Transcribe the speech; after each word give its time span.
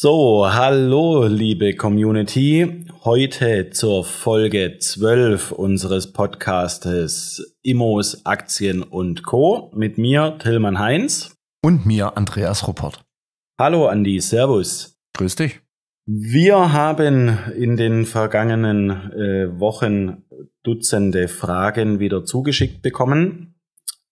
So, 0.00 0.46
hallo 0.48 1.26
liebe 1.26 1.74
Community. 1.74 2.84
Heute 3.02 3.70
zur 3.70 4.04
Folge 4.04 4.78
12 4.78 5.50
unseres 5.50 6.12
Podcastes 6.12 7.56
Immos, 7.62 8.24
Aktien 8.24 8.84
und 8.84 9.24
Co. 9.24 9.72
mit 9.74 9.98
mir, 9.98 10.38
Tillmann 10.38 10.78
Heinz. 10.78 11.34
Und 11.64 11.84
mir, 11.84 12.16
Andreas 12.16 12.68
Ruppert. 12.68 13.04
Hallo 13.58 13.88
Andi, 13.88 14.20
Servus. 14.20 14.96
Grüß 15.14 15.34
dich. 15.34 15.62
Wir 16.06 16.72
haben 16.72 17.36
in 17.56 17.76
den 17.76 18.06
vergangenen 18.06 18.90
äh, 18.90 19.58
Wochen 19.58 20.22
Dutzende 20.62 21.26
Fragen 21.26 21.98
wieder 21.98 22.24
zugeschickt 22.24 22.82
bekommen. 22.82 23.56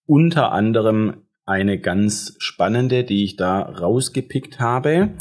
Unter 0.05 0.51
anderem 0.51 1.23
eine 1.45 1.79
ganz 1.79 2.35
spannende, 2.39 3.05
die 3.05 3.23
ich 3.23 3.37
da 3.37 3.61
rausgepickt 3.61 4.59
habe. 4.59 5.11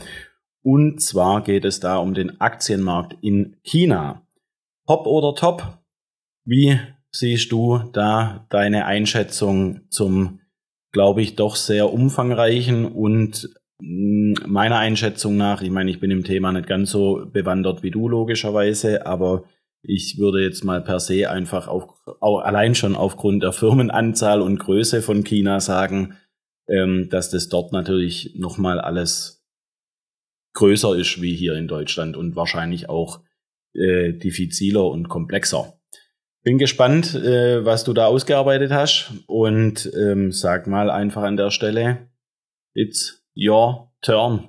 Und 0.67 1.01
zwar 1.01 1.45
geht 1.45 1.65
es 1.65 1.79
da 1.79 1.99
um 1.99 2.13
den 2.13 2.41
Aktienmarkt 2.41 3.17
in 3.21 3.55
China. 3.63 4.27
Hop 4.89 5.07
oder 5.07 5.37
top? 5.37 5.79
Wie 6.45 6.81
siehst 7.13 7.53
du 7.53 7.79
da 7.93 8.47
deine 8.51 8.85
Einschätzung 8.85 9.83
zum, 9.91 10.41
glaube 10.91 11.23
ich, 11.23 11.37
doch 11.37 11.55
sehr 11.55 11.93
umfangreichen 11.93 12.85
und 12.85 13.49
mm, 13.81 14.35
meiner 14.49 14.79
Einschätzung 14.79 15.37
nach, 15.37 15.63
ich 15.63 15.71
meine, 15.71 15.89
ich 15.89 16.01
bin 16.01 16.11
im 16.11 16.25
Thema 16.25 16.51
nicht 16.51 16.67
ganz 16.67 16.91
so 16.91 17.25
bewandert 17.33 17.85
wie 17.85 17.93
du 17.93 18.09
logischerweise, 18.09 19.07
aber 19.07 19.45
ich 19.83 20.19
würde 20.19 20.43
jetzt 20.43 20.65
mal 20.65 20.83
per 20.83 20.99
se 20.99 21.31
einfach 21.31 21.69
auf, 21.69 21.95
auch 22.19 22.41
allein 22.41 22.75
schon 22.75 22.97
aufgrund 22.97 23.45
der 23.45 23.53
Firmenanzahl 23.53 24.43
und 24.43 24.59
Größe 24.59 25.01
von 25.01 25.23
China 25.23 25.61
sagen, 25.61 26.15
ähm, 26.67 27.09
dass 27.09 27.31
das 27.31 27.49
dort 27.49 27.71
natürlich 27.71 28.35
nochmal 28.37 28.81
alles 28.81 29.36
größer 30.57 30.97
ist 30.97 31.23
wie 31.23 31.37
hier 31.37 31.55
in 31.55 31.69
Deutschland 31.69 32.17
und 32.17 32.35
wahrscheinlich 32.35 32.89
auch 32.89 33.21
äh, 33.75 34.13
diffiziler 34.13 34.85
und 34.87 35.09
komplexer. 35.09 35.79
Bin 36.43 36.59
gespannt, 36.59 37.15
äh, 37.15 37.65
was 37.65 37.85
du 37.85 37.93
da 37.93 38.07
ausgearbeitet 38.07 38.73
hast 38.73 39.13
und 39.27 39.91
ähm, 39.95 40.33
sag 40.33 40.67
mal 40.67 40.91
einfach 40.91 41.23
an 41.23 41.37
der 41.37 41.51
Stelle, 41.51 42.09
it's 42.75 43.25
your 43.37 43.93
turn. 44.01 44.49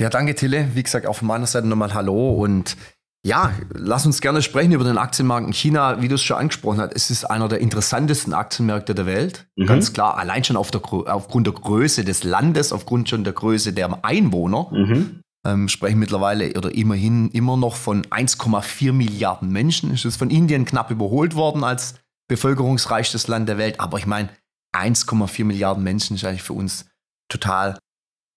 Ja, 0.00 0.08
danke 0.08 0.34
Tille. 0.34 0.68
Wie 0.74 0.82
gesagt, 0.82 1.06
auch 1.06 1.16
von 1.16 1.28
meiner 1.28 1.46
Seite 1.46 1.66
nochmal 1.66 1.92
Hallo 1.92 2.30
und 2.30 2.76
ja, 3.22 3.52
lass 3.74 4.06
uns 4.06 4.20
gerne 4.20 4.40
sprechen 4.40 4.72
über 4.72 4.84
den 4.84 4.96
Aktienmarkt 4.96 5.46
in 5.46 5.52
China. 5.52 6.00
Wie 6.00 6.08
du 6.08 6.14
es 6.14 6.22
schon 6.22 6.38
angesprochen 6.38 6.80
hast, 6.80 6.94
es 6.94 7.10
ist 7.10 7.24
einer 7.24 7.48
der 7.48 7.60
interessantesten 7.60 8.32
Aktienmärkte 8.32 8.94
der 8.94 9.04
Welt. 9.04 9.46
Mhm. 9.56 9.66
Ganz 9.66 9.92
klar, 9.92 10.16
allein 10.16 10.42
schon 10.42 10.56
auf 10.56 10.70
der, 10.70 10.80
aufgrund 10.84 11.46
der 11.46 11.54
Größe 11.54 12.04
des 12.04 12.24
Landes, 12.24 12.72
aufgrund 12.72 13.10
schon 13.10 13.24
der 13.24 13.34
Größe 13.34 13.74
der 13.74 14.04
Einwohner. 14.04 14.68
Mhm. 14.72 15.20
Ähm, 15.46 15.68
sprechen 15.68 15.98
mittlerweile 15.98 16.52
oder 16.52 16.74
immerhin 16.74 17.30
immer 17.30 17.56
noch 17.56 17.74
von 17.74 18.02
1,4 18.04 18.92
Milliarden 18.92 19.50
Menschen. 19.50 19.90
Es 19.90 20.04
ist 20.04 20.16
von 20.16 20.28
Indien 20.28 20.66
knapp 20.66 20.90
überholt 20.90 21.34
worden 21.34 21.64
als 21.64 21.94
bevölkerungsreichstes 22.28 23.26
Land 23.26 23.48
der 23.48 23.56
Welt. 23.56 23.80
Aber 23.80 23.98
ich 23.98 24.06
meine, 24.06 24.28
1,4 24.76 25.44
Milliarden 25.44 25.82
Menschen 25.82 26.16
ist 26.16 26.24
eigentlich 26.24 26.42
für 26.42 26.52
uns 26.52 26.86
total 27.30 27.78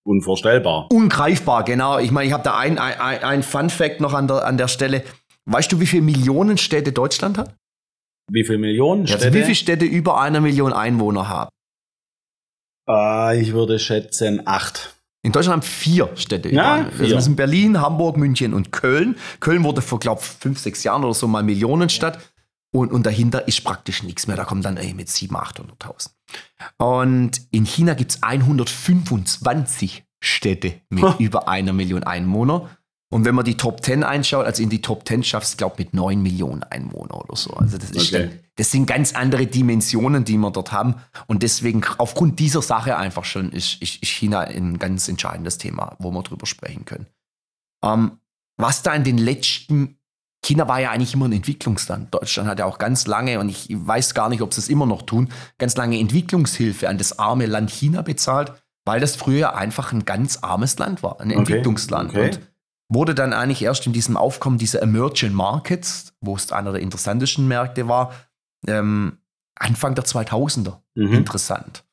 Unvorstellbar. 0.06 0.88
Ungreifbar, 0.92 1.64
genau. 1.64 1.98
Ich 2.00 2.12
meine, 2.12 2.28
ich 2.28 2.34
habe 2.34 2.44
da 2.44 2.58
ein, 2.58 2.78
ein, 2.78 3.24
ein 3.24 3.44
Fun 3.44 3.70
Fact 3.70 4.02
noch 4.02 4.14
an 4.14 4.28
der, 4.28 4.46
an 4.46 4.58
der 4.58 4.68
Stelle. 4.68 5.04
Weißt 5.46 5.72
du, 5.72 5.80
wie 5.80 5.86
viele 5.86 6.04
Millionen 6.04 6.58
Städte 6.58 6.92
Deutschland 6.92 7.38
hat? 7.38 7.56
Wie 8.30 8.44
viele 8.44 8.60
Millionen 8.60 9.08
Städte? 9.08 9.26
Also 9.26 9.38
wie 9.38 9.44
viele 9.44 9.56
Städte 9.56 9.86
über 9.86 10.20
einer 10.20 10.42
Million 10.42 10.74
Einwohner 10.74 11.30
haben? 11.30 11.50
Äh, 12.90 13.42
ich 13.42 13.54
würde 13.54 13.80
schätzen 13.80 14.42
acht. 14.46 14.96
In 15.26 15.32
Deutschland 15.32 15.62
haben 15.62 15.68
vier 15.68 16.10
Städte. 16.16 16.50
Ja, 16.50 16.90
vier. 16.92 17.16
Das 17.16 17.24
sind 17.24 17.38
Berlin, 17.38 17.80
Hamburg, 17.80 18.18
München 18.18 18.54
und 18.54 18.74
Köln. 18.74 19.16
Köln 19.40 19.64
wurde 19.64 19.82
vor, 19.82 20.00
glaube 20.00 20.22
ich, 20.22 20.28
fünf, 20.28 20.60
sechs 20.60 20.84
Jahren 20.84 21.04
oder 21.06 21.14
so 21.14 21.28
mal 21.28 21.44
Millionenstadt. 21.44 22.20
Und, 22.74 22.92
und 22.92 23.06
dahinter 23.06 23.48
ist 23.48 23.64
praktisch 23.64 24.02
nichts 24.02 24.26
mehr. 24.26 24.36
Da 24.36 24.46
kommt 24.46 24.66
dann 24.66 24.78
ey, 24.78 24.96
mit 24.96 25.08
700.000, 25.08 25.68
800.000. 25.80 26.10
Und 26.78 27.42
in 27.52 27.66
China 27.66 27.94
gibt 27.94 28.12
es 28.12 28.24
125 28.24 30.04
Städte 30.20 30.82
mit 30.90 31.04
oh. 31.04 31.14
über 31.20 31.48
einer 31.48 31.72
Million 31.72 32.04
Einwohner. 32.04 32.70
Und 33.12 33.26
wenn 33.26 33.36
man 33.36 33.46
die 33.46 33.58
Top 33.58 33.86
10 33.86 34.04
einschaut, 34.04 34.48
also 34.48 34.64
in 34.64 34.72
die 34.72 34.82
Top 34.82 35.08
10 35.08 35.24
schaffst, 35.24 35.60
glaube 35.60 35.76
ich, 35.78 35.86
mit 35.86 35.94
9 35.94 36.20
Millionen 36.20 36.64
Einwohner 36.64 37.24
oder 37.24 37.36
so. 37.36 37.52
Also 37.52 37.78
das, 37.78 37.92
ist 37.92 38.12
okay. 38.12 38.30
dann, 38.30 38.40
das 38.56 38.72
sind 38.72 38.88
ganz 38.88 39.14
andere 39.14 39.46
Dimensionen, 39.46 40.26
die 40.26 40.38
wir 40.38 40.50
dort 40.50 40.72
haben. 40.72 40.96
Und 41.28 41.44
deswegen, 41.44 41.84
aufgrund 42.00 42.40
dieser 42.40 42.64
Sache 42.64 42.98
einfach 42.98 43.24
schon, 43.24 43.52
ist, 43.52 43.80
ist, 43.84 44.02
ist 44.02 44.10
China 44.10 44.40
ein 44.40 44.80
ganz 44.80 45.08
entscheidendes 45.08 45.60
Thema, 45.60 45.96
wo 46.00 46.10
wir 46.10 46.24
drüber 46.24 46.48
sprechen 46.48 46.86
können. 46.86 47.06
Ähm, 47.84 48.14
was 48.58 48.82
da 48.82 48.96
in 48.96 49.04
den 49.04 49.20
letzten 49.20 50.00
China 50.44 50.68
war 50.68 50.80
ja 50.80 50.92
eigentlich 50.92 51.14
immer 51.14 51.28
ein 51.28 51.32
Entwicklungsland. 51.32 52.14
Deutschland 52.14 52.50
hat 52.50 52.60
ja 52.60 52.66
auch 52.66 52.78
ganz 52.78 53.08
lange, 53.08 53.40
und 53.40 53.50
ich 53.50 53.68
weiß 53.70 54.14
gar 54.14 54.30
nicht, 54.30 54.42
ob 54.42 54.54
sie 54.54 54.60
es 54.60 54.70
immer 54.70 54.86
noch 54.86 55.04
tun, 55.04 55.30
ganz 55.58 55.76
lange 55.78 55.98
Entwicklungshilfe 55.98 56.90
an 56.90 56.98
das 56.98 57.18
arme 57.18 57.46
Land 57.46 57.72
China 57.72 58.02
bezahlt, 58.02 58.52
weil 58.86 59.00
das 59.00 59.16
früher 59.16 59.56
einfach 59.56 59.94
ein 59.94 60.06
ganz 60.06 60.40
armes 60.42 60.78
Land 60.78 61.02
war, 61.02 61.20
ein 61.22 61.30
okay. 61.30 61.40
Entwicklungsland. 61.40 62.10
Okay. 62.10 62.26
Und 62.26 62.40
wurde 62.90 63.16
dann 63.16 63.34
eigentlich 63.34 63.64
erst 63.64 63.88
in 63.88 63.94
diesem 63.94 64.18
Aufkommen 64.18 64.58
dieser 64.58 64.82
Emerging 64.82 65.34
Markets, 65.34 66.14
wo 66.20 66.36
es 66.36 66.52
einer 66.52 66.74
der 66.74 66.82
interessantesten 66.82 67.48
Märkte 67.48 67.88
war, 67.88 68.14
ähm, 68.68 69.20
Anfang 69.56 69.96
der 69.96 70.04
2000er 70.04 70.80
mhm. 70.96 71.14
interessant. 71.14 71.86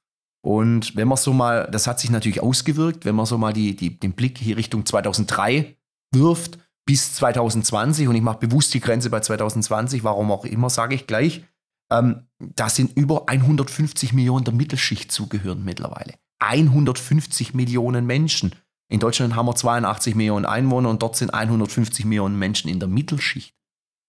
Und 0.43 0.97
wenn 0.97 1.07
man 1.07 1.19
so 1.19 1.33
mal, 1.33 1.69
das 1.71 1.87
hat 1.87 2.01
sich 2.01 2.11
natürlich 2.11 2.43
ausgewirkt, 2.43 3.05
wenn 3.05 3.15
man 3.15 3.27
so 3.27 3.39
mal 3.39 3.53
die, 3.53 3.77
die, 3.77 4.01
den 4.01 4.13
Blick 4.13 4.39
hier 4.39 4.57
Richtung 4.57 4.87
2003 4.87 5.77
wirft, 6.13 6.59
bis 6.91 7.15
2020, 7.15 8.09
und 8.09 8.17
ich 8.17 8.23
mache 8.23 8.39
bewusst 8.39 8.75
die 8.75 8.81
Grenze 8.81 9.11
bei 9.11 9.21
2020, 9.21 10.03
warum 10.03 10.33
auch 10.33 10.45
immer, 10.45 10.71
sage 10.71 10.97
ich 10.97 11.07
gleich, 11.07 11.45
ähm, 11.89 12.27
da 12.41 12.69
sind 12.69 12.97
über 12.97 13.29
150 13.29 14.13
Millionen 14.13 14.45
der 14.45 14.55
Mittelschicht 14.55 15.13
zugehören 15.13 15.65
mittlerweile. 15.65 16.15
150 16.41 17.55
Millionen 17.55 18.07
Menschen. 18.07 18.57
In 18.89 18.99
Deutschland 18.99 19.37
haben 19.37 19.47
wir 19.47 19.55
82 19.55 20.17
Millionen 20.17 20.47
Einwohner 20.47 20.91
und 20.91 21.01
dort 21.01 21.15
sind 21.15 21.33
150 21.33 22.07
Millionen 22.07 22.37
Menschen 22.37 22.69
in 22.69 22.81
der 22.81 22.89
Mittelschicht. 22.89 23.55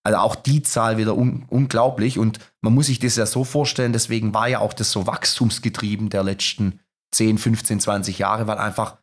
Also 0.03 0.17
auch 0.17 0.35
die 0.35 0.63
Zahl 0.63 0.97
wieder 0.97 1.15
un 1.15 1.45
unglaublich 1.49 2.17
und 2.17 2.39
man 2.61 2.73
muss 2.73 2.87
sich 2.87 2.97
das 2.97 3.15
ja 3.15 3.27
so 3.27 3.43
vorstellen, 3.43 3.93
deswegen 3.93 4.33
war 4.33 4.47
ja 4.47 4.57
auch 4.57 4.73
das 4.73 4.91
so 4.91 5.05
wachstumsgetrieben 5.05 6.09
der 6.09 6.23
letzten 6.23 6.79
10, 7.11 7.37
15, 7.37 7.79
20 7.79 8.17
Jahre, 8.17 8.47
weil 8.47 8.57
einfach 8.57 8.97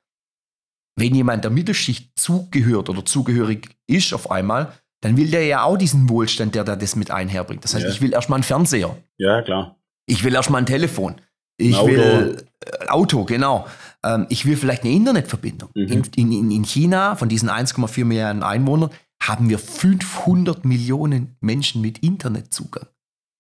wenn 0.99 1.15
jemand 1.15 1.45
der 1.45 1.51
Mittelschicht 1.51 2.19
zugehört 2.19 2.89
oder 2.89 3.05
zugehörig 3.05 3.69
ist 3.87 4.13
auf 4.13 4.31
einmal, 4.31 4.73
dann 5.01 5.17
will 5.17 5.31
der 5.31 5.45
ja 5.45 5.63
auch 5.63 5.77
diesen 5.77 6.09
Wohlstand, 6.09 6.55
der 6.55 6.65
da 6.65 6.77
das 6.77 6.97
mit 6.97 7.11
einherbringt. 7.11 7.65
Das 7.65 7.75
heißt, 7.75 7.85
ja. 7.85 7.91
ich 7.91 8.01
will 8.01 8.13
erstmal 8.13 8.39
einen 8.39 8.45
Fernseher. 8.45 8.97
Ja, 9.17 9.43
klar. 9.43 9.77
Ich 10.07 10.25
will 10.25 10.35
erstmal 10.35 10.63
ein 10.63 10.67
Telefon. 10.67 11.21
Ich 11.57 11.77
Auto. 11.77 11.89
will 11.89 12.47
äh, 12.65 12.89
Auto, 12.89 13.25
genau. 13.25 13.67
Ähm, 14.05 14.27
ich 14.29 14.47
will 14.47 14.57
vielleicht 14.57 14.83
eine 14.83 14.93
Internetverbindung. 14.93 15.71
Mhm. 15.75 16.05
In, 16.17 16.33
in, 16.33 16.51
in 16.51 16.65
China, 16.65 17.17
von 17.17 17.29
diesen 17.29 17.51
1,4 17.51 18.05
Milliarden 18.05 18.43
Einwohnern, 18.43 18.91
haben 19.23 19.49
wir 19.49 19.59
500 19.59 20.65
Millionen 20.65 21.37
Menschen 21.41 21.83
mit 21.83 21.99
Internetzugang. 21.99 22.87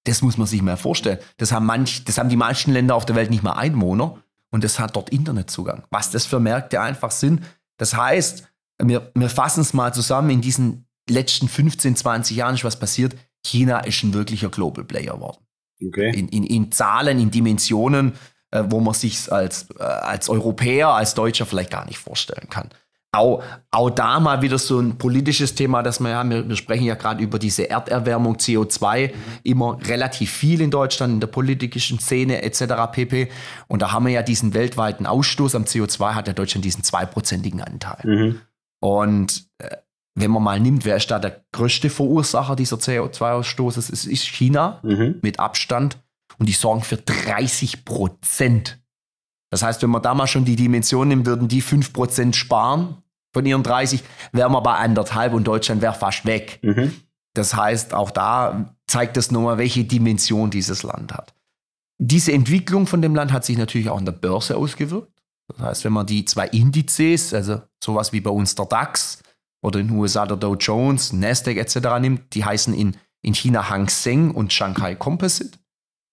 Das 0.04 0.22
muss 0.22 0.36
man 0.36 0.46
sich 0.46 0.62
mal 0.62 0.76
vorstellen. 0.76 1.18
Das 1.36 1.52
haben, 1.52 1.66
manch, 1.66 2.04
das 2.04 2.18
haben 2.18 2.28
die 2.28 2.36
meisten 2.36 2.72
Länder 2.72 2.94
auf 2.94 3.06
der 3.06 3.16
Welt 3.16 3.30
nicht 3.30 3.42
mal 3.42 3.52
Einwohner 3.52 4.18
und 4.50 4.64
es 4.64 4.78
hat 4.78 4.96
dort 4.96 5.10
Internetzugang. 5.10 5.84
Was 5.90 6.10
das 6.10 6.26
für 6.26 6.40
Märkte 6.40 6.80
einfach 6.80 7.10
sind. 7.10 7.42
Das 7.76 7.94
heißt, 7.94 8.48
wir, 8.82 9.10
wir 9.14 9.28
fassen 9.28 9.60
es 9.60 9.74
mal 9.74 9.92
zusammen, 9.92 10.30
in 10.30 10.40
diesen 10.40 10.86
letzten 11.08 11.48
15, 11.48 11.96
20 11.96 12.36
Jahren 12.36 12.54
ist 12.54 12.64
was 12.64 12.78
passiert. 12.78 13.16
China 13.44 13.80
ist 13.80 14.02
ein 14.02 14.14
wirklicher 14.14 14.48
Global 14.48 14.84
Player 14.84 15.14
geworden. 15.14 15.44
Okay. 15.84 16.10
In, 16.14 16.28
in, 16.28 16.44
in 16.44 16.72
Zahlen, 16.72 17.20
in 17.20 17.30
Dimensionen, 17.30 18.14
äh, 18.50 18.64
wo 18.66 18.80
man 18.80 18.94
sich 18.94 19.30
als, 19.32 19.68
äh, 19.78 19.82
als 19.82 20.28
Europäer, 20.28 20.88
als 20.88 21.14
Deutscher 21.14 21.46
vielleicht 21.46 21.70
gar 21.70 21.86
nicht 21.86 21.98
vorstellen 21.98 22.48
kann. 22.48 22.70
Auch, 23.10 23.42
auch 23.70 23.88
da 23.88 24.20
mal 24.20 24.42
wieder 24.42 24.58
so 24.58 24.78
ein 24.78 24.98
politisches 24.98 25.54
Thema, 25.54 25.82
dass 25.82 25.98
wir 25.98 26.10
ja, 26.10 26.28
wir, 26.28 26.46
wir 26.46 26.56
sprechen 26.56 26.84
ja 26.84 26.94
gerade 26.94 27.24
über 27.24 27.38
diese 27.38 27.70
Erderwärmung, 27.70 28.36
CO2, 28.36 29.08
mhm. 29.08 29.12
immer 29.44 29.78
relativ 29.86 30.30
viel 30.30 30.60
in 30.60 30.70
Deutschland, 30.70 31.14
in 31.14 31.20
der 31.20 31.28
politischen 31.28 31.98
Szene 31.98 32.42
etc. 32.42 32.74
pp. 32.92 33.30
Und 33.66 33.80
da 33.80 33.92
haben 33.92 34.04
wir 34.04 34.12
ja 34.12 34.22
diesen 34.22 34.52
weltweiten 34.52 35.06
Ausstoß 35.06 35.54
am 35.54 35.64
CO2, 35.64 36.14
hat 36.14 36.26
ja 36.26 36.34
Deutschland 36.34 36.66
diesen 36.66 36.84
zweiprozentigen 36.84 37.62
Anteil. 37.62 38.00
Mhm. 38.04 38.40
Und 38.80 39.48
äh, 39.56 39.76
wenn 40.14 40.30
man 40.30 40.42
mal 40.42 40.60
nimmt, 40.60 40.84
wer 40.84 40.96
ist 40.96 41.10
da 41.10 41.18
der 41.18 41.44
größte 41.52 41.88
Verursacher 41.88 42.56
dieser 42.56 42.76
CO2-Ausstoßes, 42.76 43.90
ist, 43.90 44.04
ist 44.04 44.26
China 44.26 44.80
mhm. 44.82 45.20
mit 45.22 45.40
Abstand. 45.40 45.98
Und 46.38 46.46
die 46.46 46.52
sorgen 46.52 46.82
für 46.82 46.98
30 46.98 47.86
Prozent 47.86 48.78
das 49.50 49.62
heißt, 49.62 49.82
wenn 49.82 49.90
man 49.90 50.02
da 50.02 50.14
mal 50.14 50.26
schon 50.26 50.44
die 50.44 50.56
Dimension 50.56 51.08
nimmt, 51.08 51.26
würden 51.26 51.48
die 51.48 51.62
5% 51.62 52.34
sparen 52.34 53.02
von 53.32 53.44
ihren 53.46 53.62
30, 53.62 54.02
wären 54.32 54.52
wir 54.52 54.60
bei 54.60 54.74
anderthalb 54.74 55.32
und 55.34 55.44
Deutschland 55.44 55.82
wäre 55.82 55.94
fast 55.94 56.24
weg. 56.26 56.60
Mhm. 56.62 56.94
Das 57.34 57.54
heißt, 57.54 57.94
auch 57.94 58.10
da 58.10 58.74
zeigt 58.86 59.16
das 59.16 59.30
nochmal, 59.30 59.58
welche 59.58 59.84
Dimension 59.84 60.50
dieses 60.50 60.82
Land 60.82 61.12
hat. 61.12 61.34
Diese 61.98 62.32
Entwicklung 62.32 62.86
von 62.86 63.02
dem 63.02 63.14
Land 63.14 63.32
hat 63.32 63.44
sich 63.44 63.58
natürlich 63.58 63.90
auch 63.90 63.98
an 63.98 64.04
der 64.04 64.12
Börse 64.12 64.56
ausgewirkt. 64.56 65.12
Das 65.48 65.60
heißt, 65.60 65.84
wenn 65.84 65.92
man 65.92 66.06
die 66.06 66.24
zwei 66.24 66.46
Indizes, 66.48 67.32
also 67.34 67.62
sowas 67.82 68.12
wie 68.12 68.20
bei 68.20 68.30
uns 68.30 68.54
der 68.54 68.66
DAX 68.66 69.22
oder 69.62 69.80
in 69.80 69.88
den 69.88 69.96
USA 69.96 70.26
der 70.26 70.36
Dow 70.36 70.54
Jones, 70.54 71.12
Nasdaq 71.12 71.56
etc. 71.56 71.76
nimmt, 72.00 72.34
die 72.34 72.44
heißen 72.44 72.74
in, 72.74 72.96
in 73.22 73.34
China 73.34 73.68
Hang 73.68 73.88
Seng 73.88 74.30
und 74.30 74.52
Shanghai 74.52 74.94
Composite. 74.94 75.58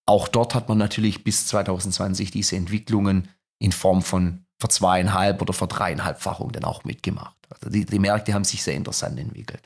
Auch 0.07 0.27
dort 0.27 0.55
hat 0.55 0.69
man 0.69 0.77
natürlich 0.77 1.23
bis 1.23 1.47
2020 1.47 2.31
diese 2.31 2.55
Entwicklungen 2.55 3.27
in 3.59 3.71
Form 3.71 4.01
von 4.01 4.44
verzweieinhalb 4.65 5.41
oder 5.41 5.53
verdreieinhalbfachung 5.53 6.51
dann 6.51 6.63
auch 6.63 6.83
mitgemacht. 6.85 7.37
Also 7.49 7.69
die, 7.69 7.85
die 7.85 7.99
Märkte 7.99 8.33
haben 8.33 8.43
sich 8.43 8.63
sehr 8.63 8.73
interessant 8.73 9.19
entwickelt. 9.19 9.61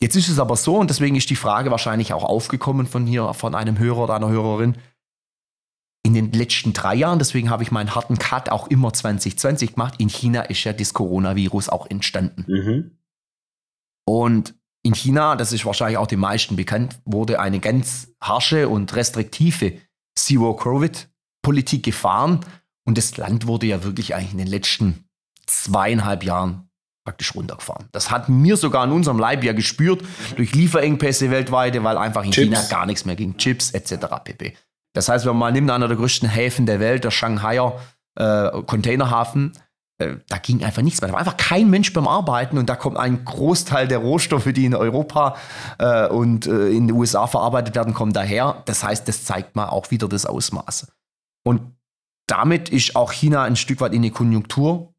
Jetzt 0.00 0.14
ist 0.14 0.28
es 0.28 0.38
aber 0.38 0.54
so, 0.54 0.76
und 0.76 0.90
deswegen 0.90 1.16
ist 1.16 1.30
die 1.30 1.36
Frage 1.36 1.70
wahrscheinlich 1.72 2.12
auch 2.12 2.22
aufgekommen 2.22 2.86
von 2.86 3.04
hier, 3.04 3.34
von 3.34 3.54
einem 3.54 3.78
Hörer 3.78 4.04
oder 4.04 4.14
einer 4.14 4.28
Hörerin, 4.28 4.76
in 6.04 6.14
den 6.14 6.30
letzten 6.30 6.72
drei 6.72 6.94
Jahren, 6.94 7.18
deswegen 7.18 7.50
habe 7.50 7.64
ich 7.64 7.72
meinen 7.72 7.96
harten 7.96 8.16
Cut 8.16 8.48
auch 8.50 8.68
immer 8.68 8.92
2020 8.92 9.72
gemacht, 9.72 9.94
in 9.98 10.08
China 10.08 10.42
ist 10.42 10.62
ja 10.62 10.72
das 10.72 10.94
Coronavirus 10.94 11.68
auch 11.68 11.90
entstanden. 11.90 12.44
Mhm. 12.46 12.90
Und 14.06 14.54
in 14.84 14.94
China, 14.94 15.34
das 15.34 15.52
ist 15.52 15.66
wahrscheinlich 15.66 15.98
auch 15.98 16.06
den 16.06 16.20
meisten 16.20 16.54
bekannt, 16.54 17.00
wurde 17.04 17.40
eine 17.40 17.58
ganz 17.58 18.14
harsche 18.20 18.68
und 18.68 18.94
restriktive 18.94 19.78
Zero-Covid-Politik 20.16 21.82
gefahren. 21.82 22.40
Und 22.86 22.96
das 22.96 23.16
Land 23.18 23.46
wurde 23.46 23.66
ja 23.66 23.84
wirklich 23.84 24.14
eigentlich 24.14 24.32
in 24.32 24.38
den 24.38 24.46
letzten 24.46 25.04
zweieinhalb 25.46 26.24
Jahren 26.24 26.70
praktisch 27.04 27.34
runtergefahren. 27.34 27.88
Das 27.92 28.10
hatten 28.10 28.42
wir 28.42 28.56
sogar 28.56 28.84
in 28.84 28.92
unserem 28.92 29.18
Leib 29.18 29.44
ja 29.44 29.52
gespürt 29.52 30.02
durch 30.36 30.54
Lieferengpässe 30.54 31.30
weltweit, 31.30 31.82
weil 31.82 31.98
einfach 31.98 32.24
in 32.24 32.32
Chips. 32.32 32.46
China 32.46 32.62
gar 32.68 32.86
nichts 32.86 33.04
mehr 33.04 33.16
ging. 33.16 33.36
Chips 33.36 33.70
etc. 33.72 34.06
pp. 34.24 34.54
Das 34.92 35.08
heißt, 35.08 35.24
wenn 35.24 35.32
man 35.32 35.38
mal 35.38 35.52
nimmt, 35.52 35.70
einer 35.70 35.88
der 35.88 35.96
größten 35.96 36.28
Häfen 36.28 36.66
der 36.66 36.80
Welt, 36.80 37.04
der 37.04 37.10
Shanghaier 37.10 37.78
äh, 38.16 38.50
Containerhafen, 38.62 39.52
äh, 39.98 40.16
da 40.28 40.38
ging 40.38 40.64
einfach 40.64 40.82
nichts 40.82 41.00
mehr. 41.00 41.08
Da 41.08 41.12
war 41.12 41.20
einfach 41.20 41.36
kein 41.36 41.70
Mensch 41.70 41.92
beim 41.92 42.08
Arbeiten 42.08 42.58
und 42.58 42.68
da 42.68 42.76
kommt 42.76 42.96
ein 42.96 43.24
Großteil 43.24 43.88
der 43.88 43.98
Rohstoffe, 43.98 44.52
die 44.52 44.64
in 44.64 44.74
Europa 44.74 45.36
äh, 45.78 46.08
und 46.08 46.46
äh, 46.46 46.70
in 46.70 46.88
den 46.88 46.96
USA 46.96 47.26
verarbeitet 47.26 47.76
werden, 47.76 47.94
kommen 47.94 48.12
daher. 48.12 48.62
Das 48.64 48.82
heißt, 48.82 49.06
das 49.06 49.24
zeigt 49.24 49.54
mal 49.54 49.68
auch 49.68 49.90
wieder 49.90 50.08
das 50.08 50.26
Ausmaß. 50.26 50.88
Und 51.44 51.75
damit 52.26 52.68
ist 52.68 52.96
auch 52.96 53.12
China 53.12 53.42
ein 53.42 53.56
Stück 53.56 53.80
weit 53.80 53.94
in 53.94 54.02
die 54.02 54.10
Konjunktur, 54.10 54.94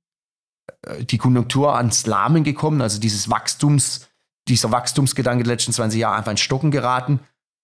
äh, 0.84 1.04
die 1.04 1.18
Konjunktur 1.18 1.76
ans 1.76 2.06
Lahmen 2.06 2.44
gekommen, 2.44 2.82
also 2.82 3.00
dieses 3.00 3.30
Wachstums, 3.30 4.08
dieser 4.48 4.72
Wachstumsgedanke 4.72 5.44
der 5.44 5.54
letzten 5.54 5.74
20 5.74 6.00
Jahre 6.00 6.18
einfach 6.18 6.32
in 6.32 6.38
Stocken 6.38 6.72
geraten. 6.72 7.20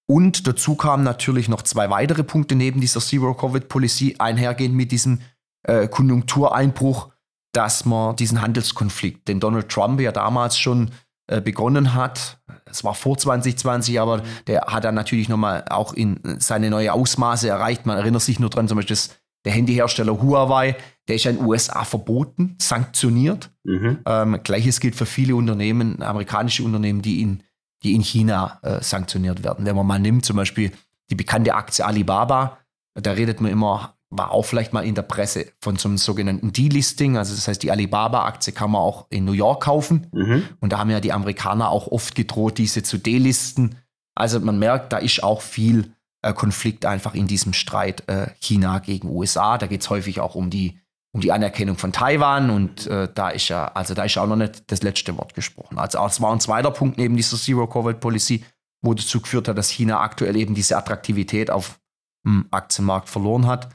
Und 0.06 0.48
dazu 0.48 0.76
kamen 0.76 1.04
natürlich 1.04 1.48
noch 1.48 1.62
zwei 1.62 1.90
weitere 1.90 2.24
Punkte 2.24 2.56
neben 2.56 2.82
dieser 2.82 3.00
Zero-Covid-Policy 3.00 4.18
einhergehend 4.20 4.76
mit 4.76 4.92
diesem 4.92 5.22
äh, 5.64 5.88
Konjunktureinbruch, 5.88 7.10
dass 7.54 7.86
man 7.86 8.18
diesen 8.18 8.42
Handelskonflikt, 8.42 9.28
den 9.30 9.40
Donald 9.40 9.70
Trump 9.70 10.02
ja 10.02 10.12
damals 10.12 10.58
schon 10.58 10.92
äh, 11.28 11.40
begonnen 11.40 11.94
hat, 11.94 12.38
es 12.74 12.84
war 12.84 12.96
vor 12.96 13.18
2020, 13.18 14.00
aber 14.00 14.18
mhm. 14.18 14.24
der 14.48 14.62
hat 14.68 14.84
dann 14.84 14.96
natürlich 14.96 15.30
nochmal 15.30 15.64
auch 15.70 15.94
in 15.94 16.20
seine 16.40 16.70
neue 16.70 16.92
Ausmaße 16.92 17.48
erreicht. 17.48 17.86
Man 17.86 17.98
erinnert 17.98 18.24
sich 18.24 18.40
nur 18.40 18.50
dran, 18.50 18.68
zum 18.68 18.78
Beispiel 18.78 18.96
das, 18.96 19.10
der 19.46 19.52
Handyhersteller 19.52 20.22
Huawei, 20.22 20.76
der 21.08 21.16
ist 21.16 21.26
in 21.26 21.38
den 21.38 21.46
USA 21.46 21.84
verboten, 21.84 22.56
sanktioniert. 22.60 23.52
Mhm. 23.64 24.00
Ähm, 24.06 24.40
Gleiches 24.44 24.80
gilt 24.80 24.96
für 24.96 25.06
viele 25.06 25.36
Unternehmen, 25.36 26.02
amerikanische 26.02 26.64
Unternehmen, 26.64 27.02
die 27.02 27.22
in 27.22 27.44
die 27.84 27.94
in 27.96 28.02
China 28.02 28.60
äh, 28.62 28.82
sanktioniert 28.82 29.44
werden. 29.44 29.66
Wenn 29.66 29.76
man 29.76 29.86
mal 29.86 30.00
nimmt, 30.00 30.26
zum 30.26 30.38
Beispiel 30.38 30.72
die 31.10 31.16
bekannte 31.16 31.54
Aktie 31.54 31.86
Alibaba, 31.86 32.58
da 32.96 33.12
redet 33.12 33.42
man 33.42 33.52
immer, 33.52 33.96
war 34.10 34.32
auch 34.32 34.44
vielleicht 34.44 34.74
mal 34.74 34.86
in 34.86 34.96
der 34.96 35.02
Presse 35.02 35.48
von 35.60 35.76
so 35.76 35.90
einem 35.90 35.98
sogenannten 35.98 36.54
Delisting. 36.54 37.18
Also 37.18 37.36
das 37.36 37.48
heißt, 37.48 37.64
die 37.64 37.72
Alibaba-Aktie 37.72 38.54
kann 38.54 38.72
man 38.72 38.82
auch 38.82 39.08
in 39.10 39.26
New 39.26 39.34
York 39.34 39.64
kaufen. 39.64 40.08
Mhm. 40.12 40.44
Und 40.60 40.72
da 40.72 40.78
haben 40.78 40.92
ja 40.92 41.00
die 41.00 41.12
Amerikaner 41.12 41.70
auch 41.70 41.88
oft 41.88 42.16
gedroht, 42.16 42.58
diese 42.58 42.84
zu 42.84 42.98
delisten. 42.98 43.76
Also 44.16 44.40
man 44.40 44.60
merkt, 44.60 44.94
da 44.94 44.98
ist 44.98 45.24
auch 45.24 45.42
viel 45.42 45.94
Konflikt 46.32 46.86
einfach 46.86 47.16
in 47.16 47.28
diesem 47.28 47.52
Streit 47.52 48.08
äh, 48.08 48.28
China 48.40 48.80
gegen 48.80 49.10
USA. 49.10 49.58
Da 49.58 49.68
geht 49.68 49.82
es 49.82 49.90
häufig 49.90 50.22
auch 50.22 50.36
um 50.36 50.50
die 50.50 50.80
um 51.14 51.22
die 51.22 51.32
Anerkennung 51.32 51.78
von 51.78 51.92
Taiwan 51.92 52.50
und 52.50 52.88
äh, 52.88 53.08
da 53.14 53.30
ist 53.30 53.48
ja, 53.48 53.68
also 53.68 53.94
da 53.94 54.04
ist 54.04 54.18
auch 54.18 54.26
noch 54.26 54.36
nicht 54.36 54.72
das 54.72 54.82
letzte 54.82 55.16
Wort 55.16 55.36
gesprochen. 55.36 55.78
Also 55.78 56.04
es 56.04 56.20
war 56.22 56.34
ein 56.34 56.40
zweiter 56.40 56.72
Punkt 56.72 56.98
neben 56.98 57.16
dieser 57.16 57.38
Zero-Covid-Policy, 57.38 58.44
wo 58.82 58.96
dazu 58.96 59.22
geführt 59.22 59.48
hat, 59.48 59.58
dass 59.58 59.70
China 59.70 60.00
aktuell 60.00 60.36
eben 60.36 60.56
diese 60.56 60.76
Attraktivität 60.76 61.52
auf 61.52 61.80
dem 62.26 62.48
Aktienmarkt 62.50 63.10
verloren 63.10 63.46
hat. 63.46 63.70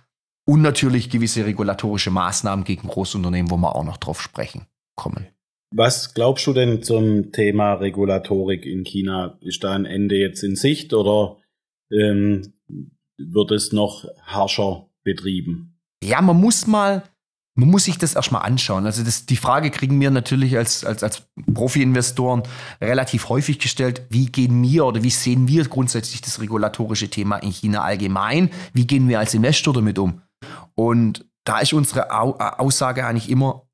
Und 0.46 0.62
natürlich 0.62 1.10
gewisse 1.10 1.44
regulatorische 1.44 2.10
Maßnahmen 2.10 2.64
gegen 2.64 2.88
Großunternehmen, 2.88 3.50
wo 3.50 3.56
wir 3.56 3.76
auch 3.76 3.84
noch 3.84 3.98
drauf 3.98 4.20
sprechen 4.20 4.66
kommen. 4.96 5.28
Was 5.70 6.14
glaubst 6.14 6.46
du 6.46 6.54
denn 6.54 6.82
zum 6.82 7.30
Thema 7.32 7.74
Regulatorik 7.74 8.64
in 8.64 8.84
China? 8.84 9.36
Ist 9.42 9.62
da 9.62 9.74
ein 9.74 9.84
Ende 9.84 10.16
jetzt 10.16 10.42
in 10.42 10.56
Sicht 10.56 10.94
oder 10.94 11.36
ähm, 11.90 12.52
wird 13.16 13.50
es 13.50 13.72
noch 13.72 14.04
harscher 14.22 14.88
betrieben? 15.04 15.78
Ja, 16.02 16.20
man 16.20 16.40
muss 16.40 16.66
mal 16.66 17.02
man 17.58 17.70
muss 17.70 17.84
sich 17.84 17.98
das 17.98 18.14
erstmal 18.14 18.42
anschauen. 18.42 18.86
Also 18.86 19.02
das, 19.02 19.26
die 19.26 19.36
Frage 19.36 19.70
kriegen 19.70 20.00
wir 20.00 20.12
natürlich 20.12 20.56
als, 20.56 20.84
als, 20.84 21.02
als 21.02 21.24
Profi-Investoren 21.52 22.44
relativ 22.80 23.28
häufig 23.28 23.58
gestellt, 23.58 24.02
wie 24.10 24.26
gehen 24.26 24.62
wir 24.62 24.86
oder 24.86 25.02
wie 25.02 25.10
sehen 25.10 25.48
wir 25.48 25.64
grundsätzlich 25.64 26.20
das 26.20 26.40
regulatorische 26.40 27.10
Thema 27.10 27.38
in 27.38 27.50
China 27.50 27.82
allgemein? 27.82 28.50
Wie 28.74 28.86
gehen 28.86 29.08
wir 29.08 29.18
als 29.18 29.34
Investor 29.34 29.74
damit 29.74 29.98
um? 29.98 30.22
Und 30.76 31.26
da 31.42 31.58
ist 31.58 31.72
unsere 31.72 32.12
Aussage 32.60 33.04
eigentlich 33.04 33.28
immer, 33.28 33.66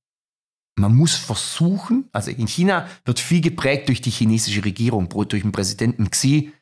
man 0.77 0.95
muss 0.95 1.15
versuchen, 1.15 2.09
also 2.11 2.31
in 2.31 2.47
China 2.47 2.89
wird 3.05 3.21
viel 3.21 3.43
geprägt 3.43 3.89
durch 3.89 4.01
die 4.01 4.11
chinesische 4.11 4.65
Regierung, 4.65 5.11
durch 5.11 5.43
den 5.43 5.53
Präsidenten 5.53 6.11
Xi, 6.11 6.53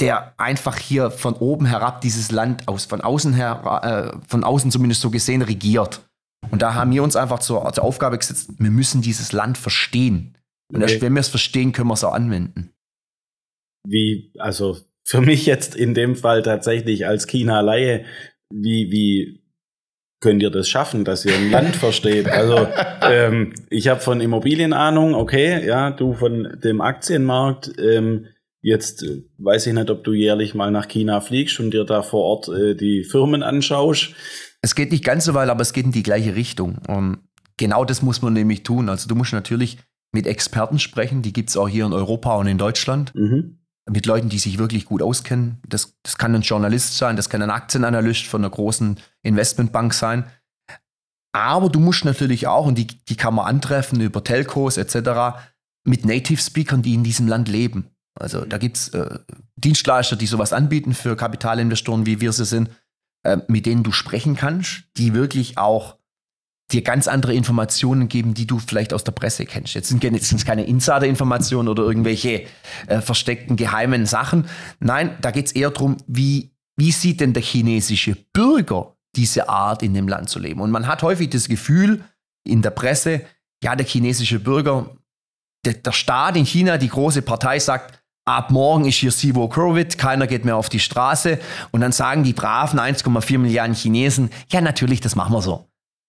der 0.00 0.34
einfach 0.38 0.78
hier 0.78 1.10
von 1.10 1.34
oben 1.34 1.66
herab 1.66 2.00
dieses 2.00 2.30
Land 2.30 2.68
aus, 2.68 2.84
von 2.84 3.00
außen 3.00 3.32
her, 3.34 4.14
äh, 4.22 4.28
von 4.28 4.44
außen 4.44 4.70
zumindest 4.70 5.00
so 5.00 5.10
gesehen 5.10 5.42
regiert. 5.42 6.00
Und 6.50 6.62
da 6.62 6.74
haben 6.74 6.92
wir 6.92 7.02
uns 7.02 7.16
einfach 7.16 7.40
zur, 7.40 7.72
zur 7.72 7.84
Aufgabe 7.84 8.16
gesetzt, 8.16 8.50
wir 8.58 8.70
müssen 8.70 9.02
dieses 9.02 9.32
Land 9.32 9.58
verstehen. 9.58 10.36
Und 10.72 10.82
okay. 10.82 10.92
erst 10.92 11.02
wenn 11.02 11.14
wir 11.14 11.20
es 11.20 11.28
verstehen, 11.28 11.72
können 11.72 11.88
wir 11.88 11.94
es 11.94 12.04
auch 12.04 12.12
anwenden. 12.12 12.70
Wie, 13.86 14.32
also 14.38 14.78
für 15.04 15.20
mich 15.20 15.46
jetzt 15.46 15.74
in 15.74 15.94
dem 15.94 16.14
Fall 16.14 16.42
tatsächlich 16.42 17.06
als 17.06 17.26
China-Laie, 17.26 18.04
wie, 18.52 18.90
wie 18.90 19.42
könnt 20.20 20.42
ihr 20.42 20.50
das 20.50 20.68
schaffen, 20.68 21.04
dass 21.04 21.24
ihr 21.24 21.34
ein 21.34 21.50
Land 21.50 21.76
versteht? 21.76 22.28
Also 22.28 22.68
ähm, 23.02 23.54
ich 23.70 23.88
habe 23.88 24.00
von 24.00 24.20
Immobilien 24.20 24.72
Ahnung, 24.72 25.14
okay, 25.14 25.66
ja, 25.66 25.90
du 25.90 26.14
von 26.14 26.58
dem 26.62 26.80
Aktienmarkt. 26.80 27.72
Ähm, 27.78 28.26
jetzt 28.68 29.02
äh, 29.02 29.24
weiß 29.38 29.66
ich 29.66 29.74
nicht, 29.74 29.90
ob 29.90 30.04
du 30.04 30.12
jährlich 30.12 30.54
mal 30.54 30.70
nach 30.70 30.88
China 30.88 31.20
fliegst 31.20 31.58
und 31.60 31.72
dir 31.72 31.84
da 31.84 32.02
vor 32.02 32.22
Ort 32.24 32.48
äh, 32.48 32.74
die 32.74 33.04
Firmen 33.04 33.42
anschaust. 33.42 34.10
Es 34.60 34.74
geht 34.74 34.92
nicht 34.92 35.04
ganz 35.04 35.24
so 35.24 35.34
weit, 35.34 35.48
aber 35.48 35.62
es 35.62 35.72
geht 35.72 35.86
in 35.86 35.92
die 35.92 36.02
gleiche 36.02 36.34
Richtung. 36.34 36.78
Und 36.88 37.18
genau 37.56 37.84
das 37.84 38.02
muss 38.02 38.22
man 38.22 38.32
nämlich 38.32 38.62
tun. 38.62 38.88
Also 38.88 39.08
du 39.08 39.14
musst 39.14 39.32
natürlich 39.32 39.78
mit 40.12 40.26
Experten 40.26 40.78
sprechen, 40.78 41.22
die 41.22 41.32
gibt 41.32 41.50
es 41.50 41.56
auch 41.56 41.68
hier 41.68 41.86
in 41.86 41.92
Europa 41.92 42.34
und 42.36 42.46
in 42.46 42.58
Deutschland. 42.58 43.14
Mhm. 43.14 43.58
Mit 43.90 44.04
Leuten, 44.04 44.28
die 44.28 44.38
sich 44.38 44.58
wirklich 44.58 44.84
gut 44.84 45.00
auskennen. 45.00 45.62
Das, 45.66 45.94
das 46.02 46.18
kann 46.18 46.34
ein 46.34 46.42
Journalist 46.42 46.98
sein, 46.98 47.16
das 47.16 47.30
kann 47.30 47.40
ein 47.40 47.50
Aktienanalyst 47.50 48.26
von 48.26 48.42
einer 48.42 48.50
großen 48.50 49.00
Investmentbank 49.22 49.94
sein. 49.94 50.24
Aber 51.32 51.68
du 51.68 51.80
musst 51.80 52.04
natürlich 52.04 52.46
auch, 52.46 52.66
und 52.66 52.76
die, 52.76 52.86
die 52.86 53.16
kann 53.16 53.34
man 53.34 53.46
antreffen 53.46 54.00
über 54.00 54.24
Telcos 54.24 54.76
etc., 54.76 55.38
mit 55.84 56.04
Native 56.04 56.40
Speakern, 56.40 56.82
die 56.82 56.94
in 56.94 57.04
diesem 57.04 57.28
Land 57.28 57.48
leben. 57.48 57.90
Also 58.18 58.44
da 58.44 58.58
gibt 58.58 58.76
es 58.76 58.88
äh, 58.88 59.18
Dienstleister, 59.56 60.16
die 60.16 60.26
sowas 60.26 60.52
anbieten 60.52 60.94
für 60.94 61.16
Kapitalinvestoren, 61.16 62.06
wie 62.06 62.20
wir 62.20 62.32
sie 62.32 62.44
sind. 62.44 62.70
Äh, 63.24 63.38
mit 63.48 63.66
denen 63.66 63.82
du 63.82 63.90
sprechen 63.90 64.36
kannst, 64.36 64.84
die 64.96 65.12
wirklich 65.12 65.58
auch 65.58 65.96
dir 66.70 66.82
ganz 66.82 67.08
andere 67.08 67.34
Informationen 67.34 68.08
geben, 68.08 68.32
die 68.32 68.46
du 68.46 68.58
vielleicht 68.58 68.92
aus 68.94 69.02
der 69.02 69.12
Presse 69.12 69.44
kennst. 69.44 69.74
Jetzt 69.74 69.88
sind 69.88 70.04
es 70.04 70.44
keine 70.44 70.64
Insider-Informationen 70.64 71.68
oder 71.68 71.82
irgendwelche 71.82 72.44
äh, 72.86 73.00
versteckten 73.00 73.56
geheimen 73.56 74.06
Sachen. 74.06 74.48
Nein, 74.78 75.16
da 75.20 75.30
geht 75.30 75.46
es 75.46 75.52
eher 75.52 75.70
darum, 75.70 75.96
wie, 76.06 76.52
wie 76.76 76.92
sieht 76.92 77.20
denn 77.20 77.32
der 77.32 77.42
chinesische 77.42 78.16
Bürger 78.32 78.94
diese 79.16 79.48
Art 79.48 79.82
in 79.82 79.94
dem 79.94 80.06
Land 80.06 80.28
zu 80.28 80.38
leben? 80.38 80.60
Und 80.60 80.70
man 80.70 80.86
hat 80.86 81.02
häufig 81.02 81.30
das 81.30 81.48
Gefühl 81.48 82.04
in 82.44 82.62
der 82.62 82.70
Presse, 82.70 83.22
ja, 83.64 83.74
der 83.74 83.86
chinesische 83.86 84.38
Bürger, 84.38 84.96
der, 85.64 85.74
der 85.74 85.92
Staat 85.92 86.36
in 86.36 86.44
China, 86.44 86.78
die 86.78 86.88
große 86.88 87.22
Partei 87.22 87.58
sagt, 87.58 87.97
ab 88.28 88.50
morgen 88.50 88.84
ist 88.84 88.96
hier 88.96 89.10
Zero 89.10 89.48
Covid, 89.48 89.96
keiner 89.96 90.26
geht 90.26 90.44
mehr 90.44 90.56
auf 90.56 90.68
die 90.68 90.80
Straße. 90.80 91.38
Und 91.70 91.80
dann 91.80 91.92
sagen 91.92 92.24
die 92.24 92.32
braven 92.32 92.78
1,4 92.78 93.38
Milliarden 93.38 93.74
Chinesen, 93.74 94.30
ja 94.50 94.60
natürlich, 94.60 95.00
das 95.00 95.16
machen 95.16 95.32
wir 95.32 95.42
so. 95.42 95.66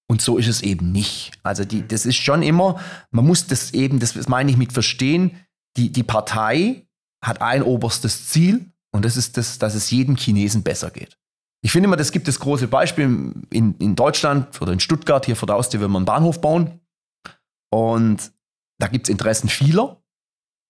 Und 0.10 0.22
so 0.22 0.38
ist 0.38 0.48
es 0.48 0.62
eben 0.62 0.92
nicht. 0.92 1.32
Also 1.44 1.64
die, 1.64 1.88
das 1.88 2.06
ist 2.06 2.18
schon 2.18 2.44
immer, 2.44 2.80
man 3.12 3.26
muss 3.26 3.48
das 3.48 3.74
eben, 3.74 4.00
das 4.00 4.28
meine 4.28 4.52
ich 4.52 4.58
mit 4.58 4.74
verstehen, 4.74 5.40
die, 5.78 5.92
die 5.92 6.04
Partei 6.04 6.88
hat 7.24 7.42
ein 7.42 7.64
oberstes 7.64 8.28
Ziel 8.28 8.66
und 8.92 9.06
das 9.06 9.18
ist 9.18 9.38
das, 9.38 9.60
dass 9.60 9.76
es 9.76 9.92
jedem 9.92 10.16
Chinesen 10.16 10.64
besser 10.64 10.90
geht. 10.90 11.18
Ich 11.62 11.72
finde 11.72 11.88
immer, 11.88 11.98
das 11.98 12.12
gibt 12.12 12.28
das 12.28 12.40
große 12.40 12.68
Beispiel 12.68 13.34
in, 13.50 13.76
in 13.78 13.96
Deutschland 13.96 14.62
oder 14.62 14.74
in 14.74 14.80
Stuttgart, 14.80 15.26
hier 15.26 15.36
vor 15.36 15.48
der 15.48 15.58
Haustür 15.58 15.82
will 15.82 15.90
man 15.90 16.02
einen 16.02 16.06
Bahnhof 16.06 16.42
bauen. 16.42 16.80
Und 17.72 18.32
da 18.80 18.88
gibt 18.88 19.08
es 19.08 19.12
Interessen 19.12 19.50
vieler. 19.50 19.99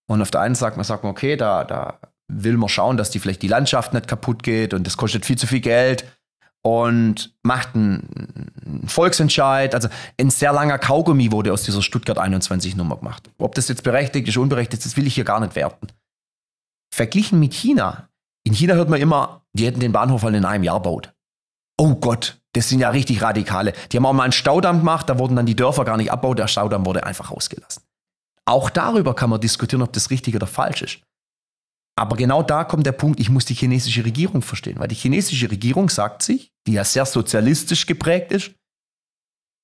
Und 0.10 0.22
auf 0.22 0.32
der 0.32 0.42
einen 0.42 0.56
Seite 0.56 0.84
sagt 0.84 1.04
man, 1.04 1.12
okay, 1.12 1.36
da, 1.36 1.63
da 1.63 2.00
will 2.28 2.58
man 2.58 2.68
schauen, 2.68 2.98
dass 2.98 3.12
die 3.12 3.20
vielleicht 3.20 3.44
die 3.44 3.48
Landschaft 3.48 3.94
nicht 3.94 4.08
kaputt 4.08 4.42
geht 4.42 4.74
und 4.74 4.86
das 4.88 4.98
kostet 4.98 5.25
viel 5.25 5.38
zu 5.38 5.46
viel 5.46 5.60
Geld 5.60 6.06
und 6.63 7.36
macht 7.44 7.75
einen 7.75 8.86
Volksentscheid. 8.88 9.75
Also 9.75 9.88
ein 10.20 10.32
sehr 10.32 10.51
langer 10.51 10.80
Kaugummi 10.80 11.32
wurde 11.32 11.54
aus 11.54 11.63
dieser 11.63 11.84
Stuttgart 11.84 12.18
21 12.18 12.75
Nummer 12.75 12.98
gemacht. 12.98 13.30
Ob 13.38 13.54
das 13.54 13.68
jetzt 13.68 13.84
berechtigt 13.84 14.28
ist, 14.28 14.38
unberechtigt, 14.38 14.84
das 14.84 14.98
will 14.98 15.06
ich 15.06 15.13
hier 15.13 15.25
gar 15.25 15.39
nicht 15.39 15.56
werten. 15.56 15.88
Verglichen 16.94 17.39
mit 17.39 17.54
China. 17.54 18.10
In 18.44 18.54
China 18.54 18.74
hört 18.74 18.89
man 18.89 19.00
immer, 19.00 19.44
die 19.54 19.68
hätten 19.68 19.80
den 19.80 19.92
Bahnhof 19.92 20.24
halt 20.24 20.36
in 20.36 20.46
einem 20.46 20.63
Jahr 20.63 20.82
baut. 20.82 21.13
Oh 21.78 21.96
Gott, 21.96 22.42
das 22.54 22.68
sind 22.68 22.80
ja 22.80 22.89
richtig 22.89 23.22
Radikale. 23.22 23.74
Die 23.92 23.98
haben 23.98 24.08
auch 24.08 24.13
mal 24.13 24.24
einen 24.24 24.32
Staudamm 24.32 24.80
gemacht, 24.80 25.08
da 25.08 25.20
wurden 25.20 25.36
dann 25.36 25.46
die 25.46 25.56
Dörfer 25.56 25.86
gar 25.86 25.98
nicht 25.98 26.12
abgebaut, 26.12 26.39
der 26.39 26.48
Staudamm 26.48 26.86
wurde 26.86 27.06
einfach 27.06 27.32
ausgelassen. 27.32 27.84
Auch 28.50 28.72
darüber 28.72 29.13
kann 29.13 29.29
man 29.29 29.39
diskutieren, 29.39 29.84
ob 29.84 29.94
das 29.94 30.10
richtig 30.10 30.36
oder 30.36 30.48
falsch 30.48 30.82
ist. 30.82 31.01
Aber 31.96 32.15
genau 32.15 32.41
da 32.41 32.63
kommt 32.63 32.84
der 32.88 32.94
Punkt, 32.94 33.20
ich 33.20 33.29
muss 33.29 33.46
die 33.46 33.53
chinesische 33.53 34.03
Regierung 34.03 34.41
verstehen, 34.41 34.79
weil 34.79 34.88
die 34.88 34.96
chinesische 34.96 35.51
Regierung 35.51 35.88
sagt 35.89 36.24
sich, 36.24 36.51
die 36.65 36.74
ja 36.74 36.84
sehr 36.84 37.06
sozialistisch 37.06 37.86
geprägt 37.86 38.32
ist, 38.32 38.51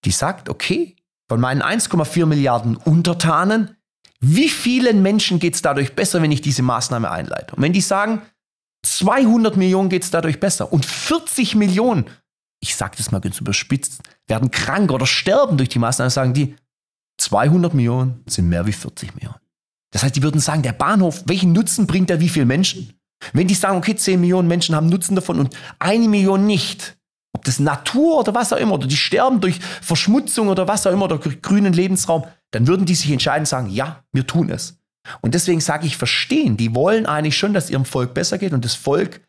die 0.03 0.11
sagt, 0.11 0.49
okay, 0.49 0.95
von 1.27 1.41
meinen 1.41 1.63
1,4 1.63 2.27
Milliarden 2.27 2.77
Untertanen, 2.77 3.75
wie 4.19 4.49
vielen 4.49 5.01
Menschen 5.01 5.39
geht 5.39 5.55
es 5.55 5.63
dadurch 5.63 5.95
besser, 5.95 6.21
wenn 6.21 6.31
ich 6.31 6.41
diese 6.41 6.61
Maßnahme 6.61 7.09
einleite? 7.09 7.55
Und 7.55 7.63
wenn 7.63 7.73
die 7.73 7.81
sagen, 7.81 8.21
200 8.85 9.57
Millionen 9.57 9.89
geht 9.89 10.03
es 10.03 10.11
dadurch 10.11 10.39
besser 10.39 10.71
und 10.71 10.85
40 10.85 11.55
Millionen, 11.55 12.05
ich 12.61 12.75
sage 12.75 12.97
das 12.97 13.11
mal 13.11 13.21
ganz 13.21 13.39
überspitzt, 13.39 14.03
werden 14.27 14.51
krank 14.51 14.91
oder 14.91 15.07
sterben 15.07 15.57
durch 15.57 15.69
die 15.69 15.79
Maßnahme, 15.79 16.11
sagen 16.11 16.35
die, 16.35 16.55
200 17.17 17.73
Millionen 17.73 18.23
sind 18.27 18.49
mehr 18.49 18.65
wie 18.65 18.73
40 18.73 19.15
Millionen. 19.15 19.39
Das 19.91 20.03
heißt, 20.03 20.15
die 20.15 20.23
würden 20.23 20.41
sagen, 20.41 20.61
der 20.61 20.73
Bahnhof, 20.73 21.23
welchen 21.25 21.53
Nutzen 21.53 21.87
bringt 21.87 22.09
er 22.09 22.19
wie 22.19 22.29
viele 22.29 22.45
Menschen? 22.45 22.93
Wenn 23.33 23.47
die 23.47 23.53
sagen, 23.53 23.77
okay, 23.77 23.95
10 23.95 24.19
Millionen 24.19 24.47
Menschen 24.47 24.75
haben 24.75 24.89
Nutzen 24.89 25.15
davon 25.15 25.39
und 25.39 25.55
eine 25.79 26.07
Million 26.07 26.45
nicht, 26.45 26.97
ob 27.33 27.45
das 27.45 27.59
Natur 27.59 28.19
oder 28.19 28.33
was 28.33 28.51
auch 28.51 28.57
immer, 28.57 28.73
oder 28.73 28.87
die 28.87 28.97
sterben 28.97 29.41
durch 29.41 29.59
Verschmutzung 29.81 30.49
oder 30.49 30.67
was 30.67 30.85
auch 30.85 30.91
immer, 30.91 31.05
oder 31.05 31.17
grünen 31.17 31.73
Lebensraum, 31.73 32.25
dann 32.51 32.67
würden 32.67 32.85
die 32.85 32.95
sich 32.95 33.11
entscheiden 33.11 33.41
und 33.41 33.47
sagen, 33.47 33.69
ja, 33.69 34.03
wir 34.11 34.27
tun 34.27 34.49
es. 34.49 34.77
Und 35.21 35.33
deswegen 35.35 35.61
sage 35.61 35.85
ich, 35.85 35.97
verstehen, 35.97 36.57
die 36.57 36.73
wollen 36.73 37.05
eigentlich 37.05 37.37
schon, 37.37 37.53
dass 37.53 37.69
ihrem 37.69 37.85
Volk 37.85 38.13
besser 38.13 38.37
geht 38.37 38.53
und 38.53 38.65
das 38.65 38.75
Volk 38.75 39.21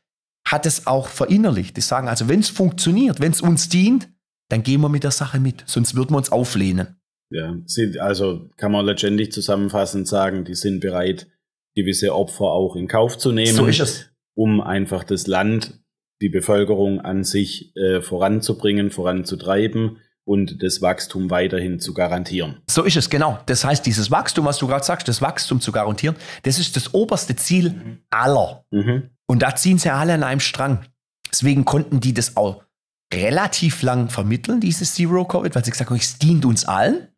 hat 0.47 0.64
es 0.64 0.87
auch 0.87 1.09
verinnerlicht. 1.09 1.76
Die 1.76 1.81
sagen 1.81 2.09
also, 2.09 2.28
wenn 2.28 2.40
es 2.40 2.49
funktioniert, 2.49 3.21
wenn 3.21 3.33
es 3.33 3.40
uns 3.40 3.69
dient, 3.69 4.09
dann 4.49 4.62
gehen 4.62 4.81
wir 4.81 4.88
mit 4.88 5.05
der 5.05 5.11
Sache 5.11 5.40
mit, 5.40 5.64
sonst 5.66 5.95
würden 5.95 6.12
wir 6.12 6.19
uns 6.19 6.31
auflehnen. 6.31 6.95
Ja, 7.30 7.56
sind, 7.66 7.99
also 7.99 8.49
kann 8.56 8.73
man 8.73 8.87
letztendlich 8.87 9.33
zusammenfassend 9.33 10.06
sagen, 10.06 10.45
die 10.45 10.54
sind 10.54 10.80
bereit, 10.80 11.26
gewisse 11.75 12.14
Opfer 12.14 12.45
auch 12.45 12.76
in 12.76 12.88
Kauf 12.88 13.18
zu 13.18 13.33
nehmen, 13.33 13.54
so 13.54 13.66
ist 13.66 13.80
es. 13.80 14.11
um 14.35 14.61
einfach 14.61 15.04
das 15.04 15.26
Land, 15.26 15.80
die 16.23 16.28
Bevölkerung 16.28 17.00
an 17.00 17.25
sich 17.25 17.76
äh, 17.76 18.00
voranzubringen, 18.00 18.90
voranzutreiben 18.90 19.99
und 20.25 20.62
das 20.62 20.83
Wachstum 20.83 21.30
weiterhin 21.30 21.78
zu 21.78 21.95
garantieren. 21.95 22.62
So 22.68 22.85
ist 22.85 22.97
es, 22.97 23.11
genau. 23.11 23.38
Das 23.47 23.64
heißt, 23.64 23.85
dieses 23.85 24.11
Wachstum, 24.11 24.45
was 24.45 24.59
du 24.59 24.66
gerade 24.66 24.85
sagst, 24.85 25.06
das 25.09 25.21
Wachstum 25.21 25.61
zu 25.61 25.73
garantieren, 25.73 26.16
das 26.42 26.59
ist 26.59 26.75
das 26.76 26.95
oberste 26.95 27.37
Ziel 27.37 27.71
mhm. 27.71 27.99
aller. 28.11 28.64
Mhm. 28.71 29.11
Und 29.26 29.42
da 29.42 29.54
ziehen 29.54 29.78
sie 29.78 29.90
alle 29.90 30.14
an 30.14 30.23
einem 30.23 30.40
Strang. 30.40 30.85
Deswegen 31.30 31.64
konnten 31.64 32.00
die 32.00 32.14
das 32.14 32.37
auch 32.37 32.64
relativ 33.12 33.83
lang 33.83 34.09
vermitteln, 34.09 34.61
dieses 34.61 34.95
Zero-Covid, 34.95 35.54
weil 35.54 35.64
sie 35.64 35.71
gesagt 35.71 35.90
haben, 35.90 35.97
es 35.97 36.18
dient 36.18 36.45
uns 36.45 36.64
allen 36.64 37.09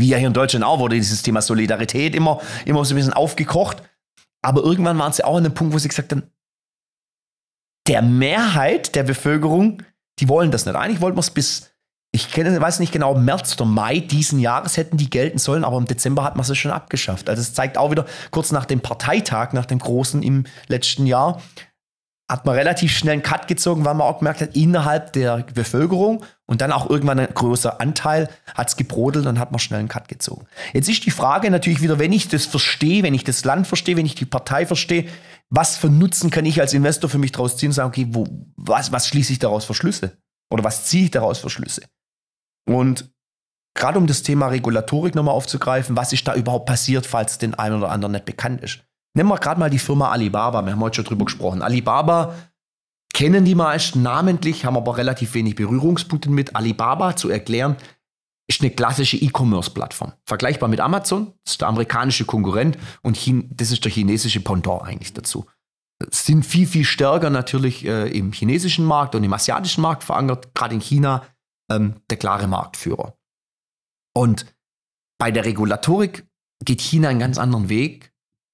wie 0.00 0.08
ja 0.08 0.18
hier 0.18 0.28
in 0.28 0.34
Deutschland 0.34 0.64
auch 0.64 0.78
wurde 0.78 0.96
dieses 0.96 1.22
Thema 1.22 1.42
Solidarität 1.42 2.14
immer, 2.14 2.40
immer 2.64 2.84
so 2.84 2.94
ein 2.94 2.96
bisschen 2.96 3.12
aufgekocht. 3.12 3.82
Aber 4.42 4.62
irgendwann 4.62 4.98
waren 4.98 5.12
sie 5.12 5.24
auch 5.24 5.36
an 5.36 5.44
dem 5.44 5.54
Punkt, 5.54 5.74
wo 5.74 5.78
sie 5.78 5.88
gesagt 5.88 6.12
haben, 6.12 6.22
der 7.86 8.02
Mehrheit 8.02 8.94
der 8.94 9.02
Bevölkerung, 9.02 9.82
die 10.18 10.28
wollen 10.28 10.50
das 10.50 10.66
nicht. 10.66 10.74
Eigentlich 10.76 11.00
wollten 11.00 11.16
wir 11.16 11.20
es 11.20 11.30
bis, 11.30 11.72
ich 12.12 12.30
kenne, 12.30 12.60
weiß 12.60 12.80
nicht 12.80 12.92
genau, 12.92 13.14
März 13.14 13.54
oder 13.54 13.64
Mai 13.64 14.00
diesen 14.00 14.38
Jahres 14.38 14.76
hätten 14.76 14.96
die 14.96 15.10
gelten 15.10 15.38
sollen, 15.38 15.64
aber 15.64 15.76
im 15.76 15.86
Dezember 15.86 16.24
hat 16.24 16.36
man 16.36 16.44
es 16.44 16.56
schon 16.58 16.70
abgeschafft. 16.72 17.28
Also 17.28 17.42
es 17.42 17.54
zeigt 17.54 17.78
auch 17.78 17.90
wieder, 17.90 18.06
kurz 18.30 18.52
nach 18.52 18.64
dem 18.64 18.80
Parteitag, 18.80 19.52
nach 19.52 19.66
dem 19.66 19.78
großen 19.78 20.22
im 20.22 20.44
letzten 20.68 21.06
Jahr, 21.06 21.40
hat 22.30 22.46
man 22.46 22.54
relativ 22.54 22.92
schnell 22.92 23.14
einen 23.14 23.22
Cut 23.24 23.48
gezogen, 23.48 23.84
weil 23.84 23.94
man 23.94 24.06
auch 24.06 24.18
gemerkt 24.18 24.40
hat, 24.40 24.54
innerhalb 24.54 25.12
der 25.14 25.44
Bevölkerung 25.52 26.24
und 26.46 26.60
dann 26.60 26.70
auch 26.70 26.88
irgendwann 26.88 27.18
ein 27.18 27.34
größer 27.34 27.80
Anteil 27.80 28.28
hat 28.54 28.68
es 28.68 28.76
gebrodelt 28.76 29.26
und 29.26 29.40
hat 29.40 29.50
man 29.50 29.58
schnell 29.58 29.80
einen 29.80 29.88
Cut 29.88 30.06
gezogen. 30.06 30.46
Jetzt 30.72 30.88
ist 30.88 31.04
die 31.04 31.10
Frage 31.10 31.50
natürlich 31.50 31.82
wieder, 31.82 31.98
wenn 31.98 32.12
ich 32.12 32.28
das 32.28 32.46
verstehe, 32.46 33.02
wenn 33.02 33.14
ich 33.14 33.24
das 33.24 33.44
Land 33.44 33.66
verstehe, 33.66 33.96
wenn 33.96 34.06
ich 34.06 34.14
die 34.14 34.26
Partei 34.26 34.64
verstehe, 34.64 35.08
was 35.48 35.76
für 35.76 35.88
Nutzen 35.88 36.30
kann 36.30 36.46
ich 36.46 36.60
als 36.60 36.72
Investor 36.72 37.10
für 37.10 37.18
mich 37.18 37.32
daraus 37.32 37.56
ziehen 37.56 37.70
und 37.70 37.74
sagen, 37.74 37.88
okay, 37.88 38.06
wo, 38.10 38.28
was, 38.56 38.92
was 38.92 39.08
schließe 39.08 39.32
ich 39.32 39.40
daraus 39.40 39.64
für 39.64 39.74
Schlüsse? 39.74 40.16
Oder 40.52 40.62
was 40.62 40.84
ziehe 40.84 41.06
ich 41.06 41.10
daraus 41.10 41.40
für 41.40 41.50
Schlüsse? 41.50 41.82
Und 42.64 43.10
gerade 43.74 43.98
um 43.98 44.06
das 44.06 44.22
Thema 44.22 44.46
Regulatorik 44.46 45.16
nochmal 45.16 45.34
aufzugreifen, 45.34 45.96
was 45.96 46.12
ist 46.12 46.28
da 46.28 46.36
überhaupt 46.36 46.66
passiert, 46.66 47.06
falls 47.06 47.38
den 47.38 47.54
einen 47.54 47.74
oder 47.74 47.90
anderen 47.90 48.12
nicht 48.12 48.24
bekannt 48.24 48.60
ist? 48.60 48.84
Nehmen 49.14 49.28
wir 49.28 49.38
gerade 49.38 49.58
mal 49.58 49.70
die 49.70 49.78
Firma 49.78 50.10
Alibaba. 50.10 50.64
Wir 50.64 50.72
haben 50.72 50.80
heute 50.80 50.96
schon 50.96 51.04
drüber 51.04 51.24
gesprochen. 51.24 51.62
Alibaba 51.62 52.34
kennen 53.12 53.44
die 53.44 53.54
meisten 53.54 54.02
namentlich, 54.02 54.64
haben 54.64 54.76
aber 54.76 54.96
relativ 54.96 55.34
wenig 55.34 55.56
Berührungspunkte 55.56 56.30
mit. 56.30 56.54
Alibaba 56.54 57.16
zu 57.16 57.28
erklären, 57.28 57.76
ist 58.48 58.62
eine 58.62 58.70
klassische 58.70 59.16
E-Commerce-Plattform. 59.16 60.12
Vergleichbar 60.24 60.68
mit 60.68 60.80
Amazon, 60.80 61.34
das 61.44 61.52
ist 61.52 61.60
der 61.60 61.68
amerikanische 61.68 62.24
Konkurrent 62.24 62.78
und 63.02 63.18
das 63.50 63.70
ist 63.70 63.84
der 63.84 63.92
chinesische 63.92 64.40
Pendant 64.40 64.82
eigentlich 64.82 65.12
dazu. 65.12 65.46
Sind 66.10 66.44
viel, 66.44 66.66
viel 66.66 66.84
stärker 66.84 67.30
natürlich 67.30 67.84
äh, 67.84 68.08
im 68.08 68.32
chinesischen 68.32 68.84
Markt 68.84 69.14
und 69.14 69.22
im 69.22 69.32
asiatischen 69.32 69.82
Markt 69.82 70.02
verankert, 70.02 70.54
gerade 70.54 70.74
in 70.74 70.80
China 70.80 71.24
ähm, 71.70 71.96
der 72.10 72.16
klare 72.16 72.48
Marktführer. 72.48 73.16
Und 74.16 74.46
bei 75.18 75.30
der 75.30 75.44
Regulatorik 75.44 76.26
geht 76.64 76.80
China 76.80 77.08
einen 77.08 77.20
ganz 77.20 77.38
anderen 77.38 77.68
Weg 77.68 78.09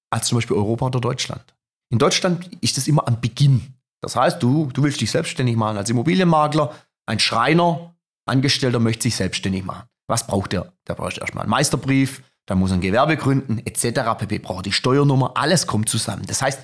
als 0.09 0.27
zum 0.27 0.37
Beispiel 0.37 0.55
Europa 0.55 0.87
oder 0.87 1.01
Deutschland. 1.01 1.43
In 1.89 1.99
Deutschland 1.99 2.49
ist 2.61 2.77
das 2.77 2.87
immer 2.87 3.07
am 3.07 3.21
Beginn. 3.21 3.73
Das 4.01 4.15
heißt, 4.15 4.41
du, 4.41 4.67
du 4.73 4.83
willst 4.83 5.01
dich 5.01 5.11
selbstständig 5.11 5.55
machen 5.55 5.77
als 5.77 5.89
Immobilienmakler, 5.89 6.73
ein 7.05 7.19
Schreiner, 7.19 7.95
Angestellter 8.27 8.79
möchte 8.79 9.03
sich 9.03 9.15
selbstständig 9.15 9.63
machen. 9.63 9.87
Was 10.07 10.27
braucht 10.27 10.51
der? 10.51 10.73
Der 10.87 10.95
braucht 10.95 11.17
erstmal 11.17 11.43
einen 11.43 11.51
Meisterbrief, 11.51 12.23
dann 12.45 12.59
muss 12.59 12.71
er 12.71 12.77
ein 12.77 12.81
Gewerbe 12.81 13.17
gründen, 13.17 13.59
etc. 13.59 14.17
pp. 14.17 14.39
Braucht 14.39 14.65
die 14.65 14.71
Steuernummer, 14.71 15.33
alles 15.35 15.67
kommt 15.67 15.89
zusammen. 15.89 16.25
Das 16.27 16.41
heißt, 16.41 16.59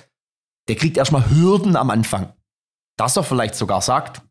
der 0.68 0.76
kriegt 0.76 0.96
erstmal 0.96 1.30
Hürden 1.30 1.76
am 1.76 1.90
Anfang. 1.90 2.32
Dass 2.96 3.16
er 3.16 3.24
vielleicht 3.24 3.54
sogar 3.54 3.82
sagt, 3.82 4.22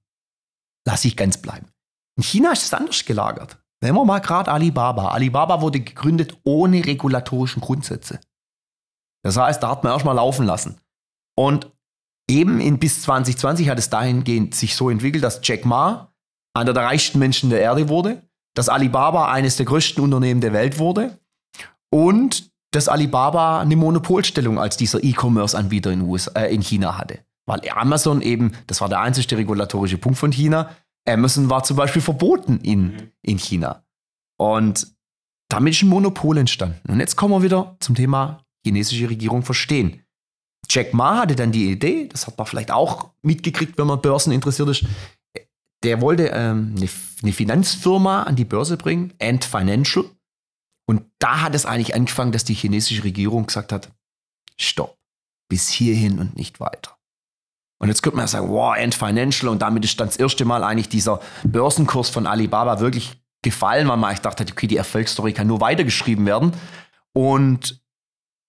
lass 0.86 1.06
ich 1.06 1.18
ganz 1.18 1.38
bleiben. 1.38 1.68
In 2.16 2.24
China 2.24 2.52
ist 2.52 2.64
es 2.64 2.74
anders 2.74 3.06
gelagert. 3.06 3.58
Nehmen 3.82 3.98
wir 3.98 4.06
mal 4.06 4.20
gerade 4.20 4.52
Alibaba. 4.52 5.10
Alibaba 5.10 5.62
wurde 5.62 5.82
gegründet 5.82 6.38
ohne 6.44 6.86
regulatorischen 6.86 7.62
Grundsätze. 7.62 8.20
Das 9.24 9.38
heißt, 9.38 9.64
da 9.64 9.70
hat 9.70 9.84
man 9.84 9.94
erstmal 9.94 10.16
laufen 10.16 10.46
lassen. 10.46 10.78
Und 11.36 11.72
eben 12.30 12.60
in 12.60 12.80
bis 12.80 13.02
2020 13.04 13.70
hat 13.70 13.80
es 13.80 13.90
dahingehend 13.90 14.54
sich 14.54 14.76
so 14.76 14.90
entwickelt, 14.90 15.24
dass 15.24 15.40
Jack 15.44 15.66
Ma 15.66 16.14
einer 16.54 16.74
der 16.74 16.84
reichsten 16.84 17.20
Menschen 17.20 17.50
der 17.50 17.62
Erde 17.62 17.90
wurde, 17.90 18.22
dass 18.54 18.70
Alibaba 18.70 19.32
eines 19.32 19.58
der 19.58 19.66
größten 19.66 20.04
Unternehmen 20.04 20.42
der 20.42 20.54
Welt 20.54 20.78
wurde 20.78 21.18
und 21.92 22.52
dass 22.72 22.88
Alibaba 22.88 23.62
eine 23.62 23.76
Monopolstellung 23.76 24.60
als 24.60 24.78
dieser 24.78 25.04
E-Commerce-Anbieter 25.04 25.92
in, 25.92 26.16
äh, 26.36 26.54
in 26.54 26.62
China 26.62 26.98
hatte. 26.98 27.20
Weil 27.46 27.62
Amazon 27.70 28.22
eben, 28.22 28.54
das 28.68 28.82
war 28.82 28.90
der 28.90 29.02
einzige 29.02 29.38
regulatorische 29.38 29.98
Punkt 29.98 30.18
von 30.18 30.32
China, 30.32 30.70
Amazon 31.08 31.50
war 31.50 31.64
zum 31.64 31.78
Beispiel 31.78 32.02
verboten 32.02 32.60
in, 32.62 32.82
mhm. 32.82 33.12
in 33.22 33.38
China. 33.38 33.84
Und 34.40 34.88
damit 35.50 35.74
ist 35.74 35.84
ein 35.84 35.90
Monopol 35.90 36.38
entstanden. 36.38 36.92
Und 36.92 37.00
jetzt 37.00 37.16
kommen 37.16 37.34
wir 37.34 37.44
wieder 37.44 37.76
zum 37.80 37.96
Thema 37.96 38.44
chinesische 38.66 39.10
Regierung 39.10 39.44
verstehen. 39.44 40.04
Jack 40.70 40.94
Ma 40.94 41.20
hatte 41.20 41.36
dann 41.36 41.52
die 41.52 41.72
Idee, 41.72 42.08
das 42.08 42.26
hat 42.28 42.38
man 42.38 42.48
vielleicht 42.48 42.72
auch 42.72 43.12
mitgekriegt, 43.22 43.78
wenn 43.78 43.88
man 43.88 44.02
Börsen 44.02 44.32
interessiert 44.32 44.70
ist. 44.70 44.86
Der 45.84 46.00
wollte 46.00 46.28
ähm, 46.28 46.76
eine, 46.78 46.90
eine 47.22 47.34
Finanzfirma 47.34 48.24
an 48.24 48.36
die 48.36 48.46
Börse 48.46 48.78
bringen, 48.78 49.14
Ant 49.22 49.44
Financial. 49.44 50.06
Und 50.88 51.04
da 51.20 51.42
hat 51.42 51.56
es 51.56 51.66
eigentlich 51.66 51.96
angefangen, 51.96 52.32
dass 52.32 52.46
die 52.46 52.54
chinesische 52.54 53.04
Regierung 53.04 53.48
gesagt 53.48 53.72
hat, 53.72 53.92
stopp, 54.58 54.98
bis 55.50 55.70
hierhin 55.70 56.20
und 56.20 56.38
nicht 56.38 56.60
weiter. 56.60 56.98
Und 57.80 57.90
jetzt 57.90 58.02
könnte 58.02 58.16
man 58.16 58.24
ja 58.24 58.28
sagen, 58.28 58.50
wow, 58.50 58.74
Ant 58.78 58.96
Financial 58.96 59.52
und 59.52 59.62
damit 59.62 59.84
ist 59.84 60.00
dann 60.00 60.08
das 60.08 60.16
erste 60.16 60.46
Mal 60.46 60.64
eigentlich 60.64 60.88
dieser 60.88 61.20
Börsenkurs 61.44 62.10
von 62.10 62.28
Alibaba 62.28 62.80
wirklich 62.80 63.22
gefallen, 63.42 63.90
weil 63.90 63.98
man 63.98 64.10
eigentlich 64.10 64.22
dachte, 64.22 64.46
okay, 64.50 64.68
die 64.68 64.78
Erfolgsstory 64.78 65.34
kann 65.34 65.48
nur 65.48 65.60
weitergeschrieben 65.60 66.26
werden. 66.26 66.54
Und 67.12 67.83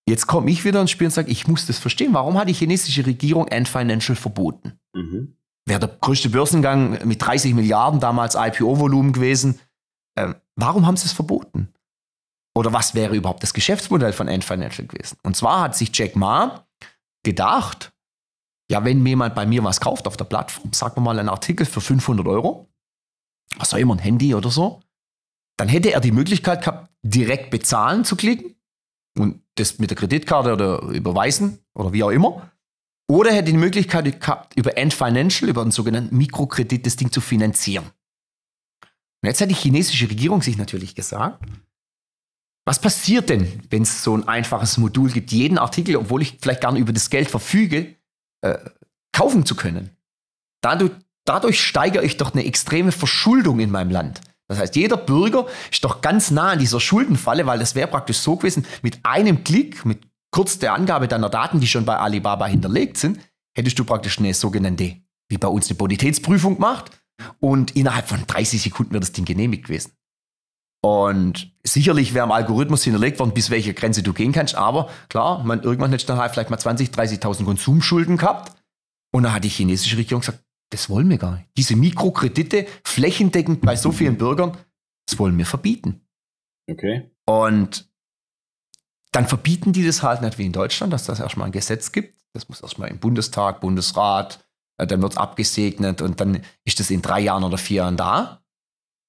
Jetzt 0.07 0.27
komme 0.27 0.51
ich 0.51 0.63
wieder 0.63 0.81
ins 0.81 0.91
Spiel 0.91 1.07
und 1.07 1.11
sage, 1.11 1.31
ich 1.31 1.47
muss 1.47 1.65
das 1.65 1.79
verstehen. 1.79 2.13
Warum 2.13 2.37
hat 2.37 2.47
die 2.47 2.53
chinesische 2.53 3.05
Regierung 3.05 3.49
Ant 3.49 3.67
Financial 3.67 4.15
verboten? 4.15 4.79
Mhm. 4.93 5.35
wäre 5.67 5.79
der 5.79 5.89
größte 5.89 6.29
Börsengang 6.29 7.05
mit 7.07 7.21
30 7.21 7.55
Milliarden 7.55 7.99
damals 7.99 8.35
IPO-Volumen 8.35 9.13
gewesen. 9.13 9.59
Ähm, 10.15 10.35
warum 10.55 10.85
haben 10.85 10.95
sie 10.95 11.07
es 11.07 11.11
verboten? 11.11 11.73
Oder 12.55 12.71
was 12.71 12.93
wäre 12.93 13.15
überhaupt 13.15 13.43
das 13.43 13.53
Geschäftsmodell 13.53 14.13
von 14.13 14.29
Ant 14.29 14.43
Financial 14.43 14.87
gewesen? 14.87 15.17
Und 15.23 15.35
zwar 15.35 15.61
hat 15.61 15.75
sich 15.75 15.89
Jack 15.91 16.15
Ma 16.15 16.67
gedacht, 17.23 17.91
ja, 18.69 18.85
wenn 18.85 19.05
jemand 19.05 19.35
bei 19.35 19.45
mir 19.45 19.63
was 19.63 19.81
kauft 19.81 20.07
auf 20.07 20.17
der 20.17 20.25
Plattform, 20.25 20.71
sagen 20.71 20.97
wir 20.97 21.01
mal 21.01 21.19
einen 21.19 21.29
Artikel 21.29 21.65
für 21.65 21.81
500 21.81 22.27
Euro, 22.27 22.69
was 23.57 23.73
auch 23.73 23.77
immer, 23.77 23.95
ein 23.95 23.99
Handy 23.99 24.35
oder 24.35 24.51
so, 24.51 24.81
dann 25.57 25.67
hätte 25.67 25.91
er 25.91 25.99
die 25.99 26.11
Möglichkeit 26.11 26.61
gehabt, 26.61 26.91
direkt 27.01 27.49
bezahlen 27.49 28.05
zu 28.05 28.15
klicken 28.15 28.55
und 29.17 29.41
das 29.55 29.79
mit 29.79 29.89
der 29.89 29.97
Kreditkarte 29.97 30.53
oder 30.53 30.81
überweisen 30.89 31.59
oder 31.73 31.93
wie 31.93 32.03
auch 32.03 32.09
immer. 32.09 32.51
Oder 33.07 33.31
hätte 33.31 33.51
die 33.51 33.57
Möglichkeit 33.57 34.19
gehabt, 34.19 34.57
über 34.57 34.71
Ant 34.77 34.93
Financial, 34.93 35.49
über 35.49 35.61
einen 35.61 35.71
sogenannten 35.71 36.17
Mikrokredit, 36.17 36.85
das 36.85 36.95
Ding 36.95 37.11
zu 37.11 37.21
finanzieren. 37.21 37.85
Und 39.21 39.29
jetzt 39.29 39.41
hat 39.41 39.49
die 39.49 39.55
chinesische 39.55 40.09
Regierung 40.09 40.41
sich 40.41 40.57
natürlich 40.57 40.95
gesagt, 40.95 41.43
was 42.67 42.81
passiert 42.81 43.29
denn, 43.29 43.61
wenn 43.69 43.83
es 43.83 44.03
so 44.03 44.17
ein 44.17 44.27
einfaches 44.27 44.77
Modul 44.77 45.11
gibt, 45.11 45.31
jeden 45.31 45.59
Artikel, 45.59 45.95
obwohl 45.97 46.23
ich 46.23 46.37
vielleicht 46.41 46.61
gar 46.61 46.71
nicht 46.71 46.81
über 46.81 46.93
das 46.93 47.11
Geld 47.11 47.29
verfüge, 47.29 47.95
äh, 48.41 48.57
kaufen 49.11 49.45
zu 49.45 49.55
können? 49.55 49.91
Dadurch, 50.61 50.91
dadurch 51.25 51.61
steigere 51.61 52.03
ich 52.03 52.17
doch 52.17 52.33
eine 52.33 52.43
extreme 52.43 52.91
Verschuldung 52.91 53.59
in 53.59 53.69
meinem 53.69 53.91
Land. 53.91 54.21
Das 54.47 54.59
heißt, 54.59 54.75
jeder 54.75 54.97
Bürger 54.97 55.47
ist 55.71 55.83
doch 55.83 56.01
ganz 56.01 56.31
nah 56.31 56.51
an 56.51 56.59
dieser 56.59 56.79
Schuldenfalle, 56.79 57.45
weil 57.45 57.59
das 57.59 57.75
wäre 57.75 57.87
praktisch 57.87 58.19
so 58.19 58.35
gewesen, 58.35 58.65
mit 58.81 58.99
einem 59.03 59.43
Klick, 59.43 59.85
mit 59.85 60.03
kurz 60.31 60.59
der 60.59 60.73
Angabe 60.73 61.07
deiner 61.07 61.29
Daten, 61.29 61.59
die 61.59 61.67
schon 61.67 61.85
bei 61.85 61.97
Alibaba 61.97 62.45
hinterlegt 62.45 62.97
sind, 62.97 63.19
hättest 63.55 63.79
du 63.79 63.85
praktisch 63.85 64.19
eine 64.19 64.33
sogenannte, 64.33 64.97
wie 65.29 65.37
bei 65.37 65.47
uns 65.47 65.69
eine 65.69 65.77
Bonitätsprüfung 65.77 66.55
gemacht 66.55 66.91
und 67.39 67.75
innerhalb 67.75 68.07
von 68.07 68.25
30 68.27 68.61
Sekunden 68.61 68.91
wäre 68.91 68.99
das 68.99 69.13
Ding 69.13 69.25
genehmigt 69.25 69.65
gewesen. 69.65 69.91
Und 70.85 71.51
sicherlich 71.63 72.13
wäre 72.13 72.25
im 72.25 72.31
Algorithmus 72.31 72.83
hinterlegt 72.83 73.17
worden, 73.17 73.33
bis 73.33 73.49
welche 73.49 73.73
Grenze 73.73 74.03
du 74.03 74.13
gehen 74.13 74.33
kannst. 74.33 74.53
Aber 74.53 74.89
klar, 75.09 75.43
man, 75.43 75.63
irgendwann 75.63 75.89
hätte 75.91 76.05
dann 76.05 76.19
halt 76.19 76.33
vielleicht 76.33 76.51
mal 76.51 76.59
20, 76.59 76.89
30.000 76.89 77.43
Konsumschulden 77.43 78.17
gehabt. 78.17 78.55
Und 79.11 79.23
dann 79.23 79.33
hat 79.33 79.43
die 79.43 79.49
chinesische 79.49 79.97
Regierung 79.97 80.21
gesagt, 80.21 80.44
das 80.69 80.89
wollen 80.89 81.09
wir 81.09 81.17
gar 81.17 81.35
nicht. 81.35 81.49
Diese 81.57 81.75
Mikrokredite 81.75 82.65
flächendeckend 82.83 83.61
bei 83.61 83.75
so 83.75 83.91
vielen 83.91 84.17
Bürgern, 84.17 84.57
das 85.07 85.19
wollen 85.19 85.37
wir 85.37 85.45
verbieten. 85.45 86.01
Okay. 86.69 87.11
Und 87.25 87.89
dann 89.11 89.27
verbieten 89.27 89.71
die 89.71 89.85
das 89.85 90.03
halt 90.03 90.21
nicht 90.21 90.37
wie 90.37 90.45
in 90.45 90.51
Deutschland, 90.51 90.91
dass 90.91 91.05
das 91.05 91.19
erstmal 91.19 91.47
ein 91.47 91.51
Gesetz 91.51 91.91
gibt. 91.91 92.15
Das 92.33 92.49
muss 92.49 92.61
erstmal 92.61 92.89
im 92.89 92.99
Bundestag, 92.99 93.61
Bundesrat, 93.61 94.45
äh, 94.77 94.87
dann 94.87 95.01
wird 95.01 95.13
es 95.13 95.17
abgesegnet 95.17 96.01
und 96.01 96.19
dann 96.19 96.41
ist 96.65 96.79
das 96.79 96.89
in 96.89 97.01
drei 97.01 97.21
Jahren 97.21 97.43
oder 97.43 97.57
vier 97.57 97.77
Jahren 97.77 97.97
da. 97.97 98.43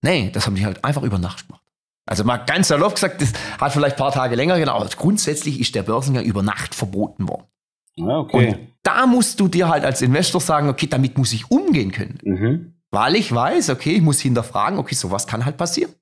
Nee, 0.02 0.30
das 0.30 0.46
haben 0.46 0.54
die 0.54 0.64
halt 0.64 0.84
einfach 0.84 1.02
über 1.02 1.18
Nacht 1.18 1.48
gemacht. 1.48 1.62
Also 2.08 2.22
mal 2.22 2.36
ganz 2.36 2.68
salopp 2.68 2.94
gesagt, 2.94 3.20
das 3.20 3.32
hat 3.58 3.72
vielleicht 3.72 3.96
ein 3.96 3.98
paar 3.98 4.12
Tage 4.12 4.36
länger 4.36 4.58
gedauert, 4.58 4.80
aber 4.80 4.96
grundsätzlich 4.96 5.58
ist 5.58 5.75
der 5.75 5.82
Börsengang 5.82 6.25
über 6.25 6.42
Nacht 6.42 6.75
verboten 6.75 7.28
worden. 7.28 7.48
Ja, 7.96 8.18
okay. 8.18 8.48
Und 8.48 8.58
da 8.82 9.06
musst 9.06 9.40
du 9.40 9.48
dir 9.48 9.68
halt 9.68 9.84
als 9.84 10.02
Investor 10.02 10.40
sagen, 10.40 10.68
okay, 10.68 10.86
damit 10.86 11.18
muss 11.18 11.32
ich 11.32 11.50
umgehen 11.50 11.92
können. 11.92 12.18
Mhm. 12.22 12.72
Weil 12.90 13.16
ich 13.16 13.32
weiß, 13.34 13.70
okay, 13.70 13.94
ich 13.94 14.02
muss 14.02 14.20
hinterfragen, 14.20 14.78
okay, 14.78 14.94
sowas 14.94 15.26
kann 15.26 15.44
halt 15.44 15.56
passieren. 15.56 15.92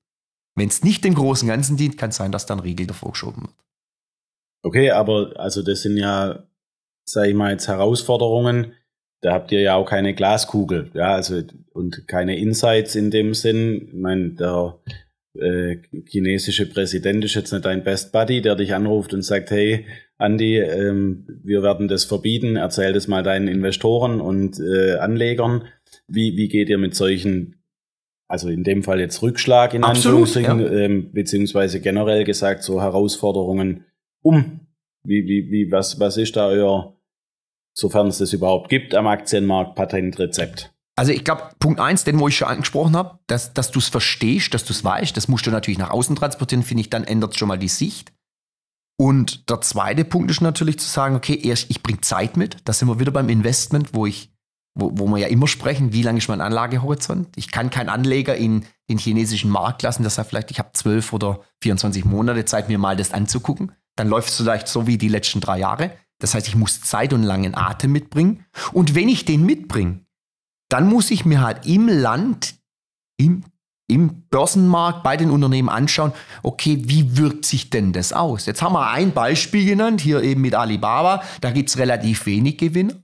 Wenn 0.55 0.69
es 0.69 0.83
nicht 0.83 1.03
dem 1.03 1.15
großen 1.15 1.47
Ganzen 1.47 1.77
dient, 1.77 1.97
kann 1.97 2.09
es 2.09 2.17
sein, 2.17 2.31
dass 2.31 2.45
dann 2.45 2.59
Riegel 2.59 2.87
davor 2.87 3.11
geschoben 3.11 3.43
wird. 3.43 3.53
Okay, 4.63 4.91
aber 4.91 5.33
also 5.37 5.61
das 5.61 5.81
sind 5.81 5.97
ja, 5.97 6.43
sag 7.05 7.27
ich 7.27 7.35
mal, 7.35 7.51
jetzt 7.51 7.67
Herausforderungen, 7.67 8.73
da 9.21 9.33
habt 9.33 9.51
ihr 9.51 9.61
ja 9.61 9.75
auch 9.75 9.89
keine 9.89 10.13
Glaskugel, 10.13 10.91
ja, 10.93 11.15
also 11.15 11.41
und 11.73 12.07
keine 12.07 12.37
Insights 12.37 12.95
in 12.95 13.11
dem 13.11 13.33
Sinn. 13.33 13.89
Ich 13.89 13.93
meine, 13.93 14.29
der 14.29 14.79
äh, 15.39 15.77
chinesische 16.07 16.67
Präsident 16.67 17.23
ist 17.25 17.35
jetzt 17.35 17.51
nicht 17.51 17.65
dein 17.65 17.83
Best 17.83 18.11
Buddy, 18.11 18.41
der 18.41 18.55
dich 18.55 18.73
anruft 18.73 19.13
und 19.13 19.23
sagt, 19.23 19.51
hey, 19.51 19.85
Andy, 20.17 20.57
ähm, 20.59 21.25
wir 21.43 21.61
werden 21.61 21.87
das 21.87 22.05
verbieten, 22.05 22.55
erzähl 22.55 22.93
das 22.93 23.07
mal 23.07 23.23
deinen 23.23 23.47
Investoren 23.47 24.21
und 24.21 24.59
äh, 24.59 24.95
Anlegern. 24.95 25.65
Wie, 26.07 26.37
wie 26.37 26.47
geht 26.47 26.69
ihr 26.69 26.77
mit 26.77 26.95
solchen, 26.95 27.61
also 28.27 28.49
in 28.49 28.63
dem 28.63 28.83
Fall 28.83 28.99
jetzt 28.99 29.21
Rückschlag 29.21 29.73
in 29.73 29.83
Absolut, 29.83 30.27
Anführungsstrichen, 30.27 30.59
ja. 30.59 30.83
ähm, 30.85 31.11
beziehungsweise 31.11 31.81
generell 31.81 32.23
gesagt 32.23 32.63
so 32.63 32.81
Herausforderungen 32.81 33.85
um? 34.21 34.61
Wie, 35.03 35.25
wie, 35.27 35.51
wie, 35.51 35.71
was, 35.71 35.99
was 35.99 36.17
ist 36.17 36.35
da 36.35 36.47
euer 36.47 36.95
sofern 37.75 38.07
es 38.07 38.17
das 38.17 38.33
überhaupt 38.33 38.69
gibt, 38.69 38.95
am 38.95 39.05
Aktienmarkt 39.05 39.75
Patentrezept? 39.75 40.71
Also 40.97 41.11
ich 41.11 41.25
glaube, 41.25 41.49
Punkt 41.59 41.81
eins, 41.81 42.05
den 42.05 42.19
wo 42.19 42.29
ich 42.29 42.37
schon 42.37 42.47
angesprochen 42.47 42.95
habe, 42.95 43.19
dass, 43.27 43.53
dass 43.53 43.69
du 43.69 43.79
es 43.79 43.89
verstehst, 43.89 44.53
dass 44.53 44.63
du 44.63 44.71
es 44.71 44.83
weißt, 44.83 45.15
das 45.15 45.27
musst 45.27 45.45
du 45.45 45.51
natürlich 45.51 45.77
nach 45.77 45.89
außen 45.91 46.15
transportieren, 46.15 46.63
finde 46.63 46.81
ich, 46.81 46.89
dann 46.89 47.03
ändert 47.03 47.37
schon 47.37 47.49
mal 47.49 47.59
die 47.59 47.67
Sicht. 47.67 48.13
Und 48.97 49.49
der 49.49 49.61
zweite 49.61 50.05
Punkt 50.05 50.31
ist 50.31 50.41
natürlich 50.41 50.79
zu 50.79 50.87
sagen, 50.87 51.15
okay, 51.15 51.39
erst 51.41 51.69
ich 51.69 51.83
bringe 51.83 52.01
Zeit 52.01 52.37
mit. 52.37 52.57
Da 52.65 52.73
sind 52.73 52.87
wir 52.87 52.99
wieder 52.99 53.11
beim 53.11 53.29
Investment, 53.29 53.93
wo 53.93 54.05
ich, 54.05 54.31
wo, 54.73 54.91
wo 54.93 55.07
wir 55.07 55.17
ja 55.17 55.27
immer 55.27 55.47
sprechen, 55.47 55.91
wie 55.91 56.01
lange 56.01 56.19
ist 56.19 56.29
mein 56.29 56.41
Anlagehorizont? 56.41 57.29
Ich 57.35 57.51
kann 57.51 57.69
keinen 57.69 57.89
Anleger 57.89 58.35
in 58.35 58.65
den 58.89 58.97
chinesischen 58.97 59.51
Markt 59.51 59.81
lassen, 59.81 60.03
das 60.03 60.17
heißt 60.17 60.29
vielleicht, 60.29 60.51
ich 60.51 60.59
habe 60.59 60.69
zwölf 60.73 61.11
oder 61.11 61.41
24 61.61 62.05
Monate 62.05 62.45
Zeit, 62.45 62.69
mir 62.69 62.77
mal 62.77 62.95
das 62.95 63.11
anzugucken. 63.11 63.71
Dann 63.95 64.07
läuft 64.07 64.29
es 64.29 64.37
vielleicht 64.37 64.67
so 64.67 64.87
wie 64.87 64.97
die 64.97 65.07
letzten 65.07 65.41
drei 65.41 65.59
Jahre. 65.59 65.91
Das 66.19 66.33
heißt, 66.33 66.47
ich 66.47 66.55
muss 66.55 66.81
Zeit 66.81 67.11
und 67.11 67.23
langen 67.23 67.55
Atem 67.55 67.91
mitbringen. 67.91 68.45
Und 68.71 68.95
wenn 68.95 69.09
ich 69.09 69.25
den 69.25 69.45
mitbringe, 69.45 70.05
dann 70.69 70.87
muss 70.87 71.11
ich 71.11 71.25
mir 71.25 71.41
halt 71.41 71.65
im 71.65 71.87
Land, 71.87 72.55
im, 73.17 73.43
im 73.87 74.27
Börsenmarkt 74.29 75.03
bei 75.03 75.15
den 75.17 75.29
Unternehmen 75.29 75.69
anschauen, 75.69 76.11
okay, 76.43 76.81
wie 76.85 77.17
wirkt 77.17 77.45
sich 77.45 77.69
denn 77.69 77.93
das 77.93 78.13
aus? 78.13 78.45
Jetzt 78.45 78.61
haben 78.61 78.73
wir 78.73 78.89
ein 78.89 79.11
Beispiel 79.11 79.65
genannt, 79.65 80.01
hier 80.01 80.23
eben 80.23 80.41
mit 80.41 80.55
Alibaba. 80.55 81.23
Da 81.41 81.51
gibt 81.51 81.69
es 81.69 81.77
relativ 81.77 82.25
wenig 82.25 82.57
Gewinne, 82.57 83.03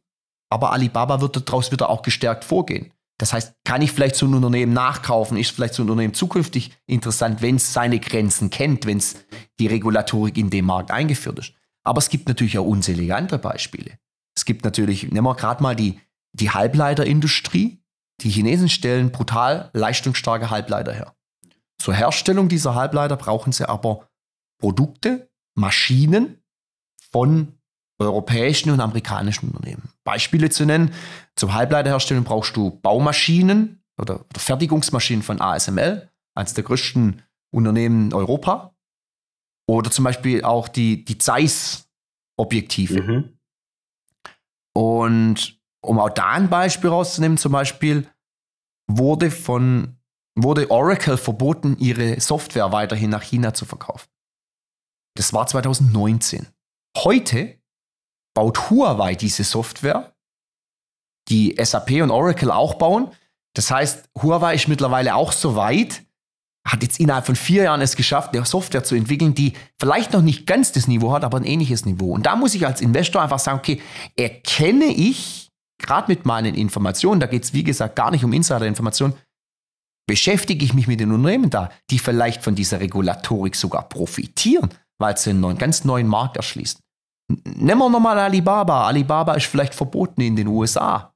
aber 0.50 0.72
Alibaba 0.72 1.22
wird 1.22 1.48
daraus 1.48 1.72
wieder 1.72 1.90
auch 1.90 2.02
gestärkt 2.02 2.44
vorgehen. 2.44 2.92
Das 3.20 3.34
heißt, 3.34 3.54
kann 3.64 3.84
ich 3.84 3.92
vielleicht 3.92 4.16
so 4.16 4.26
ein 4.26 4.34
Unternehmen 4.34 4.74
nachkaufen? 4.74 5.38
Ist 5.38 5.52
vielleicht 5.52 5.76
so 5.76 5.84
ein 5.84 5.90
Unternehmen 5.90 6.16
zukünftig 6.16 6.72
interessant, 6.88 7.44
wenn 7.44 7.58
es 7.58 7.72
seine 7.72 8.00
Grenzen 8.00 8.50
kennt, 8.50 8.88
wenn 8.88 8.98
es 8.98 9.16
die 9.60 9.68
Regulatorik 9.68 10.38
in 10.38 10.50
dem 10.50 10.66
Markt 10.66 10.90
eingeführt 10.90 11.38
ist? 11.38 11.54
Aber 11.84 12.00
es 12.00 12.10
gibt 12.10 12.28
natürlich 12.28 12.58
auch 12.58 12.66
unzählige 12.66 13.16
andere 13.16 13.38
Beispiele. 13.38 14.00
Es 14.36 14.46
gibt 14.46 14.66
natürlich, 14.66 15.12
nehmen 15.12 15.28
wir 15.28 15.36
gerade 15.36 15.62
mal 15.62 15.76
die, 15.76 16.00
die 16.34 16.50
Halbleiterindustrie. 16.50 17.81
Die 18.22 18.30
Chinesen 18.30 18.70
stellen 18.70 19.12
brutal 19.12 19.70
leistungsstarke 19.74 20.50
Halbleiter 20.50 20.94
her. 20.94 21.16
Zur 21.80 21.94
Herstellung 21.94 22.48
dieser 22.50 22.76
Halbleiter 22.76 23.18
brauchen 23.18 23.52
sie 23.52 23.68
aber 23.68 24.08
Produkte, 24.60 25.30
Maschinen 25.56 26.44
von 27.12 27.58
europäischen 28.00 28.72
und 28.72 28.80
amerikanischen 28.80 29.50
Unternehmen. 29.50 29.90
Beispiele 30.04 30.50
zu 30.50 30.66
nennen, 30.66 30.94
zum 31.36 31.54
Halbleiterherstellen 31.54 32.24
brauchst 32.24 32.56
du 32.56 32.72
Baumaschinen 32.82 33.84
oder, 34.00 34.22
oder 34.22 34.40
Fertigungsmaschinen 34.40 35.24
von 35.24 35.42
ASML, 35.42 36.10
eines 36.36 36.54
der 36.54 36.64
größten 36.64 37.22
Unternehmen 37.52 38.08
in 38.08 38.14
Europa. 38.14 38.76
Oder 39.68 39.92
zum 39.92 40.04
Beispiel 40.04 40.44
auch 40.44 40.68
die, 40.68 41.06
die 41.06 41.18
Zeiss-Objektive. 41.18 43.02
Mhm. 43.02 43.38
Und 44.74 45.62
um 45.82 46.00
auch 46.00 46.10
da 46.10 46.32
ein 46.32 46.50
Beispiel 46.50 46.90
rauszunehmen, 46.90 47.38
zum 47.38 47.52
Beispiel 47.52 48.08
wurde 48.98 49.32
von 49.32 49.98
wurde 50.36 50.72
Oracle 50.72 51.18
verboten, 51.18 51.78
ihre 51.78 52.20
Software 52.20 52.72
weiterhin 52.72 53.10
nach 53.10 53.24
China 53.24 53.54
zu 53.54 53.66
verkaufen. 53.66 54.10
Das 55.16 55.34
war 55.34 55.46
2019. 55.48 56.48
Heute 56.98 57.60
baut 58.34 58.70
Huawei 58.70 59.16
diese 59.16 59.44
Software, 59.44 60.16
die 61.30 61.56
SAP 61.62 62.02
und 62.02 62.12
Oracle 62.12 62.52
auch 62.52 62.76
bauen. 62.76 63.12
Das 63.54 63.72
heißt, 63.72 64.10
Huawei 64.22 64.56
ist 64.56 64.68
mittlerweile 64.68 65.16
auch 65.16 65.34
so 65.34 65.56
weit, 65.56 66.04
hat 66.66 66.84
jetzt 66.84 67.00
innerhalb 67.00 67.26
von 67.26 67.36
vier 67.36 67.64
Jahren 67.64 67.82
es 67.82 67.96
geschafft, 67.96 68.36
eine 68.36 68.46
Software 68.46 68.84
zu 68.84 68.96
entwickeln, 68.96 69.34
die 69.34 69.54
vielleicht 69.80 70.14
noch 70.14 70.22
nicht 70.22 70.46
ganz 70.48 70.72
das 70.72 70.88
Niveau 70.88 71.12
hat, 71.12 71.24
aber 71.24 71.38
ein 71.38 71.46
ähnliches 71.46 71.86
Niveau. 71.86 72.14
Und 72.14 72.26
da 72.26 72.36
muss 72.36 72.56
ich 72.56 72.66
als 72.66 72.82
Investor 72.82 73.22
einfach 73.22 73.40
sagen, 73.40 73.60
okay, 73.60 73.82
erkenne 74.16 74.86
ich, 74.86 75.51
gerade 75.82 76.12
mit 76.12 76.26
meinen 76.26 76.56
Informationen, 76.56 77.20
da 77.20 77.28
geht 77.28 77.44
es 77.44 77.54
wie 77.54 77.64
gesagt 77.64 77.96
gar 77.96 78.12
nicht 78.12 78.24
um 78.24 78.34
Insider-Informationen, 78.34 79.14
beschäftige 80.08 80.66
ich 80.66 80.74
mich 80.74 80.88
mit 80.88 81.00
den 81.00 81.12
Unternehmen 81.12 81.50
da, 81.50 81.70
die 81.90 82.00
vielleicht 82.00 82.44
von 82.44 82.56
dieser 82.56 82.80
Regulatorik 82.80 83.56
sogar 83.56 83.88
profitieren, 83.88 84.70
weil 85.00 85.18
sie 85.18 85.30
einen 85.30 85.40
neuen, 85.40 85.58
ganz 85.58 85.86
neuen 85.86 86.08
Markt 86.08 86.38
erschließen. 86.38 86.80
Nehmen 87.46 87.80
wir 87.80 87.90
nochmal 87.90 88.20
Alibaba. 88.20 88.88
Alibaba 88.88 89.36
ist 89.36 89.46
vielleicht 89.46 89.74
verboten 89.74 90.22
in 90.22 90.36
den 90.36 90.48
USA 90.48 91.14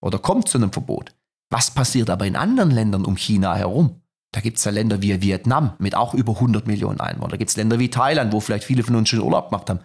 oder 0.00 0.18
kommt 0.18 0.48
zu 0.48 0.58
einem 0.58 0.72
Verbot. 0.72 1.12
Was 1.50 1.70
passiert 1.70 2.10
aber 2.10 2.26
in 2.26 2.36
anderen 2.36 2.70
Ländern 2.70 3.04
um 3.04 3.16
China 3.16 3.54
herum? 3.54 4.00
Da 4.32 4.40
gibt 4.40 4.58
es 4.58 4.64
ja 4.64 4.70
Länder 4.70 5.00
wie 5.02 5.20
Vietnam 5.22 5.72
mit 5.78 5.94
auch 5.94 6.14
über 6.14 6.34
100 6.34 6.66
Millionen 6.66 7.00
Einwohnern. 7.00 7.30
Da 7.30 7.36
gibt 7.36 7.50
es 7.50 7.56
Länder 7.56 7.78
wie 7.78 7.90
Thailand, 7.90 8.32
wo 8.32 8.40
vielleicht 8.40 8.64
viele 8.64 8.82
von 8.82 8.96
uns 8.96 9.08
schon 9.08 9.20
Urlaub 9.20 9.50
gemacht 9.50 9.70
haben. 9.70 9.80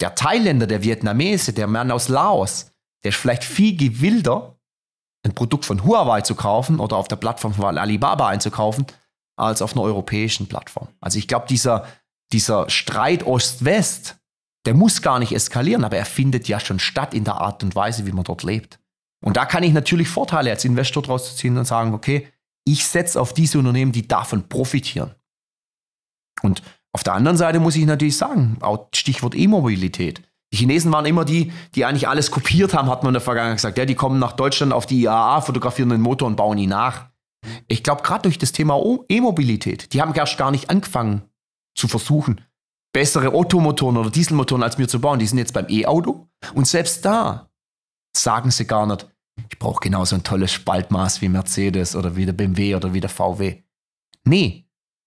Der 0.00 0.14
Thailänder, 0.14 0.66
der 0.66 0.82
Vietnamese, 0.82 1.52
der 1.52 1.66
Mann 1.66 1.90
aus 1.90 2.08
Laos, 2.08 2.69
der 3.04 3.10
ist 3.10 3.18
vielleicht 3.18 3.44
viel 3.44 3.76
gewilder, 3.76 4.58
ein 5.24 5.34
Produkt 5.34 5.64
von 5.64 5.84
Huawei 5.84 6.22
zu 6.22 6.34
kaufen 6.34 6.80
oder 6.80 6.96
auf 6.96 7.08
der 7.08 7.16
Plattform 7.16 7.54
von 7.54 7.78
Alibaba 7.78 8.28
einzukaufen, 8.28 8.86
als 9.36 9.62
auf 9.62 9.72
einer 9.72 9.82
europäischen 9.82 10.48
Plattform. 10.48 10.88
Also 11.00 11.18
ich 11.18 11.28
glaube, 11.28 11.46
dieser, 11.48 11.86
dieser 12.32 12.68
Streit 12.70 13.26
Ost-West, 13.26 14.16
der 14.66 14.74
muss 14.74 15.02
gar 15.02 15.18
nicht 15.18 15.32
eskalieren, 15.32 15.84
aber 15.84 15.96
er 15.96 16.04
findet 16.04 16.48
ja 16.48 16.60
schon 16.60 16.78
statt 16.78 17.14
in 17.14 17.24
der 17.24 17.36
Art 17.36 17.62
und 17.62 17.74
Weise, 17.74 18.06
wie 18.06 18.12
man 18.12 18.24
dort 18.24 18.42
lebt. 18.42 18.78
Und 19.24 19.36
da 19.36 19.44
kann 19.46 19.62
ich 19.62 19.72
natürlich 19.72 20.08
Vorteile 20.08 20.50
als 20.50 20.64
Investor 20.64 21.02
draus 21.02 21.36
ziehen 21.36 21.56
und 21.56 21.64
sagen, 21.64 21.94
okay, 21.94 22.28
ich 22.64 22.86
setze 22.86 23.20
auf 23.20 23.32
diese 23.32 23.58
Unternehmen, 23.58 23.92
die 23.92 24.06
davon 24.06 24.48
profitieren. 24.48 25.14
Und 26.42 26.62
auf 26.92 27.04
der 27.04 27.14
anderen 27.14 27.36
Seite 27.36 27.60
muss 27.60 27.76
ich 27.76 27.84
natürlich 27.84 28.16
sagen, 28.16 28.58
auch 28.60 28.88
Stichwort 28.94 29.34
E-Mobilität. 29.34 30.22
Die 30.52 30.56
Chinesen 30.56 30.92
waren 30.92 31.06
immer 31.06 31.24
die, 31.24 31.52
die 31.74 31.84
eigentlich 31.84 32.08
alles 32.08 32.30
kopiert 32.30 32.74
haben, 32.74 32.88
hat 32.88 33.02
man 33.02 33.10
in 33.10 33.14
der 33.14 33.20
Vergangenheit 33.20 33.58
gesagt. 33.58 33.78
Ja, 33.78 33.84
die 33.84 33.94
kommen 33.94 34.18
nach 34.18 34.32
Deutschland 34.32 34.72
auf 34.72 34.86
die 34.86 35.02
IAA, 35.02 35.40
fotografieren 35.42 35.90
den 35.90 36.00
Motor 36.00 36.26
und 36.26 36.36
bauen 36.36 36.58
ihn 36.58 36.70
nach. 36.70 37.10
Ich 37.68 37.82
glaube, 37.82 38.02
gerade 38.02 38.22
durch 38.22 38.38
das 38.38 38.52
Thema 38.52 38.80
E-Mobilität, 39.08 39.92
die 39.92 40.02
haben 40.02 40.14
erst 40.14 40.38
gar 40.38 40.50
nicht 40.50 40.68
angefangen 40.68 41.22
zu 41.74 41.88
versuchen, 41.88 42.40
bessere 42.92 43.34
Ottomotoren 43.34 43.96
oder 43.96 44.10
Dieselmotoren 44.10 44.62
als 44.62 44.76
mir 44.76 44.88
zu 44.88 45.00
bauen. 45.00 45.18
Die 45.18 45.26
sind 45.26 45.38
jetzt 45.38 45.54
beim 45.54 45.66
E-Auto. 45.68 46.28
Und 46.54 46.66
selbst 46.66 47.04
da 47.04 47.50
sagen 48.16 48.50
sie 48.50 48.66
gar 48.66 48.86
nicht, 48.86 49.08
ich 49.48 49.58
brauche 49.58 49.80
genauso 49.80 50.16
ein 50.16 50.24
tolles 50.24 50.52
Spaltmaß 50.52 51.22
wie 51.22 51.28
Mercedes 51.28 51.94
oder 51.96 52.16
wie 52.16 52.26
der 52.26 52.32
BMW 52.32 52.74
oder 52.74 52.92
wie 52.92 53.00
der 53.00 53.08
VW. 53.08 53.62
Nee, 54.24 54.66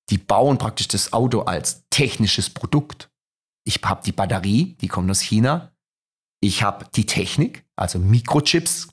die 0.10 0.18
bauen 0.18 0.58
praktisch 0.58 0.88
das 0.88 1.14
Auto 1.14 1.42
als 1.42 1.86
technisches 1.90 2.50
Produkt. 2.50 3.12
Ich 3.66 3.82
habe 3.84 4.02
die 4.06 4.12
Batterie, 4.12 4.76
die 4.82 4.88
kommt 4.88 5.10
aus 5.10 5.22
China. 5.22 5.72
Ich 6.42 6.64
habe 6.64 6.86
die 6.96 7.06
Technik, 7.06 7.66
also 7.76 8.00
Mikrochips, 8.00 8.90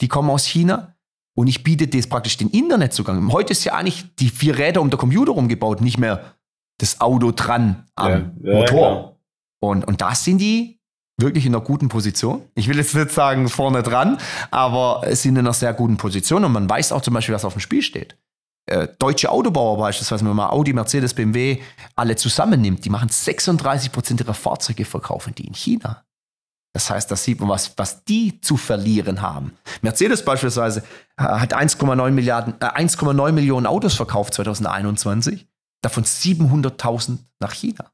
die 0.00 0.08
kommen 0.08 0.30
aus 0.30 0.46
China. 0.46 0.96
Und 1.34 1.46
ich 1.46 1.64
biete 1.64 1.88
das 1.88 2.06
praktisch 2.06 2.36
den 2.36 2.50
Internetzugang. 2.50 3.32
Heute 3.32 3.52
ist 3.52 3.64
ja 3.64 3.74
eigentlich 3.74 4.14
die 4.16 4.28
vier 4.28 4.58
Räder 4.58 4.80
um 4.80 4.90
der 4.90 4.98
Computer 4.98 5.32
rumgebaut, 5.32 5.80
nicht 5.80 5.98
mehr 5.98 6.34
das 6.78 7.00
Auto 7.00 7.32
dran 7.32 7.86
am 7.94 8.10
ja, 8.42 8.52
ja, 8.52 8.60
Motor. 8.60 8.90
Ja. 8.90 9.16
Und, 9.60 9.84
und 9.86 10.00
da 10.00 10.14
sind 10.14 10.38
die 10.38 10.80
wirklich 11.18 11.46
in 11.46 11.54
einer 11.54 11.64
guten 11.64 11.88
Position. 11.88 12.42
Ich 12.54 12.68
will 12.68 12.76
jetzt 12.76 12.94
nicht 12.94 13.10
sagen 13.10 13.48
vorne 13.48 13.82
dran, 13.82 14.18
aber 14.50 15.02
es 15.04 15.22
sind 15.22 15.36
in 15.36 15.40
einer 15.40 15.52
sehr 15.52 15.72
guten 15.72 15.96
Position 15.96 16.44
und 16.44 16.52
man 16.52 16.68
weiß 16.68 16.92
auch 16.92 17.00
zum 17.00 17.14
Beispiel, 17.14 17.34
was 17.34 17.44
auf 17.44 17.54
dem 17.54 17.60
Spiel 17.60 17.82
steht. 17.82 18.16
Äh, 18.66 18.88
deutsche 18.98 19.30
Autobauer 19.30 19.76
beispielsweise, 19.76 20.24
wenn 20.24 20.36
man 20.36 20.50
Audi, 20.50 20.72
Mercedes, 20.72 21.14
BMW 21.14 21.60
alle 21.96 22.14
zusammennimmt, 22.14 22.84
die 22.84 22.90
machen 22.90 23.08
36 23.08 23.90
Prozent 23.90 24.20
ihrer 24.20 24.34
Fahrzeuge 24.34 24.84
verkaufen 24.84 25.34
die 25.34 25.46
in 25.46 25.54
China. 25.54 26.04
Das 26.72 26.88
heißt, 26.88 27.10
da 27.10 27.16
sieht 27.16 27.40
man, 27.40 27.48
was, 27.48 27.76
was 27.76 28.04
die 28.04 28.40
zu 28.40 28.56
verlieren 28.56 29.20
haben. 29.20 29.52
Mercedes 29.82 30.24
beispielsweise 30.24 30.84
äh, 31.18 31.22
hat 31.22 31.54
1,9 31.54 32.10
Milliarden, 32.12 32.54
äh, 32.60 32.66
1,9 32.66 33.32
Millionen 33.32 33.66
Autos 33.66 33.94
verkauft 33.94 34.34
2021, 34.34 35.46
davon 35.82 36.04
700.000 36.04 37.18
nach 37.40 37.52
China. 37.52 37.90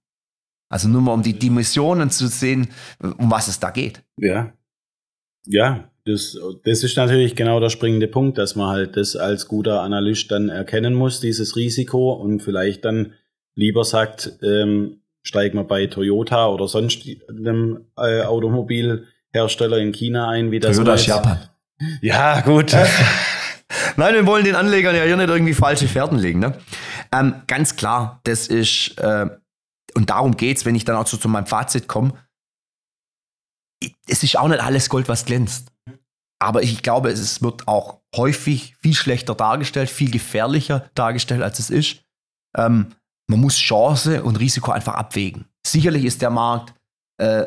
Also 0.70 0.88
nur 0.88 1.00
mal 1.00 1.14
um 1.14 1.22
die 1.22 1.38
Dimensionen 1.38 2.10
zu 2.10 2.28
sehen, 2.28 2.68
um 3.00 3.30
was 3.30 3.48
es 3.48 3.58
da 3.58 3.70
geht. 3.70 4.04
Ja. 4.18 4.52
Ja, 5.46 5.88
das, 6.08 6.38
das 6.64 6.82
ist 6.82 6.96
natürlich 6.96 7.36
genau 7.36 7.60
der 7.60 7.70
springende 7.70 8.08
Punkt, 8.08 8.38
dass 8.38 8.56
man 8.56 8.68
halt 8.68 8.96
das 8.96 9.16
als 9.16 9.46
guter 9.48 9.82
Analyst 9.82 10.30
dann 10.30 10.48
erkennen 10.48 10.94
muss, 10.94 11.20
dieses 11.20 11.56
Risiko 11.56 12.12
und 12.12 12.40
vielleicht 12.40 12.84
dann 12.84 13.14
lieber 13.54 13.84
sagt, 13.84 14.32
ähm, 14.42 15.02
steigen 15.22 15.58
wir 15.58 15.64
bei 15.64 15.86
Toyota 15.86 16.48
oder 16.48 16.68
sonst 16.68 17.08
einem 17.28 17.86
äh, 17.96 18.22
Automobilhersteller 18.22 19.78
in 19.78 19.92
China 19.92 20.28
ein, 20.28 20.50
wie 20.50 20.60
das 20.60 20.76
Toyota 20.76 20.94
ist 20.94 21.06
Japan. 21.06 21.38
Ja, 22.00 22.40
gut. 22.40 22.74
Nein, 23.96 24.14
wir 24.14 24.26
wollen 24.26 24.44
den 24.44 24.56
Anlegern 24.56 24.96
ja 24.96 25.04
hier 25.04 25.16
nicht 25.16 25.28
irgendwie 25.28 25.54
falsche 25.54 25.86
Fährten 25.86 26.18
legen. 26.18 26.40
Ne? 26.40 26.54
Ähm, 27.12 27.42
ganz 27.46 27.76
klar, 27.76 28.20
das 28.24 28.48
ist 28.48 28.98
äh, 28.98 29.26
und 29.94 30.10
darum 30.10 30.36
geht 30.36 30.56
es, 30.56 30.64
wenn 30.64 30.74
ich 30.74 30.84
dann 30.84 30.96
auch 30.96 31.06
so 31.06 31.16
zu 31.16 31.28
meinem 31.28 31.46
Fazit 31.46 31.88
komme. 31.88 32.12
Es 34.06 34.22
ist 34.22 34.36
auch 34.36 34.48
nicht 34.48 34.60
alles 34.60 34.88
Gold, 34.88 35.08
was 35.08 35.24
glänzt. 35.24 35.72
Aber 36.40 36.62
ich 36.62 36.82
glaube, 36.82 37.10
es 37.10 37.42
wird 37.42 37.66
auch 37.66 38.00
häufig 38.14 38.76
viel 38.76 38.94
schlechter 38.94 39.34
dargestellt, 39.34 39.90
viel 39.90 40.10
gefährlicher 40.10 40.88
dargestellt, 40.94 41.42
als 41.42 41.58
es 41.58 41.70
ist. 41.70 42.04
Ähm, 42.56 42.94
man 43.28 43.40
muss 43.40 43.56
Chance 43.56 44.22
und 44.22 44.38
Risiko 44.38 44.70
einfach 44.70 44.94
abwägen. 44.94 45.46
Sicherlich 45.66 46.04
ist 46.04 46.22
der 46.22 46.30
Markt 46.30 46.74
äh, 47.20 47.46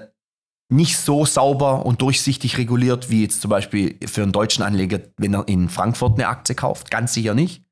nicht 0.72 0.98
so 0.98 1.26
sauber 1.26 1.86
und 1.86 2.02
durchsichtig 2.02 2.58
reguliert 2.58 3.10
wie 3.10 3.24
jetzt 3.24 3.41
zum 3.41 3.50
Beispiel 3.50 3.98
für 4.08 4.24
einen 4.24 4.32
deutschen 4.32 4.63
Anleger, 4.63 5.00
wenn 5.17 5.34
er 5.34 5.48
in 5.48 5.70
Frankfurt 5.70 6.13
eine 6.13 6.28
Aktie 6.28 6.56
kauft. 6.56 6.91
Ganz 6.91 7.13
sicher 7.13 7.34
nicht. 7.34 7.63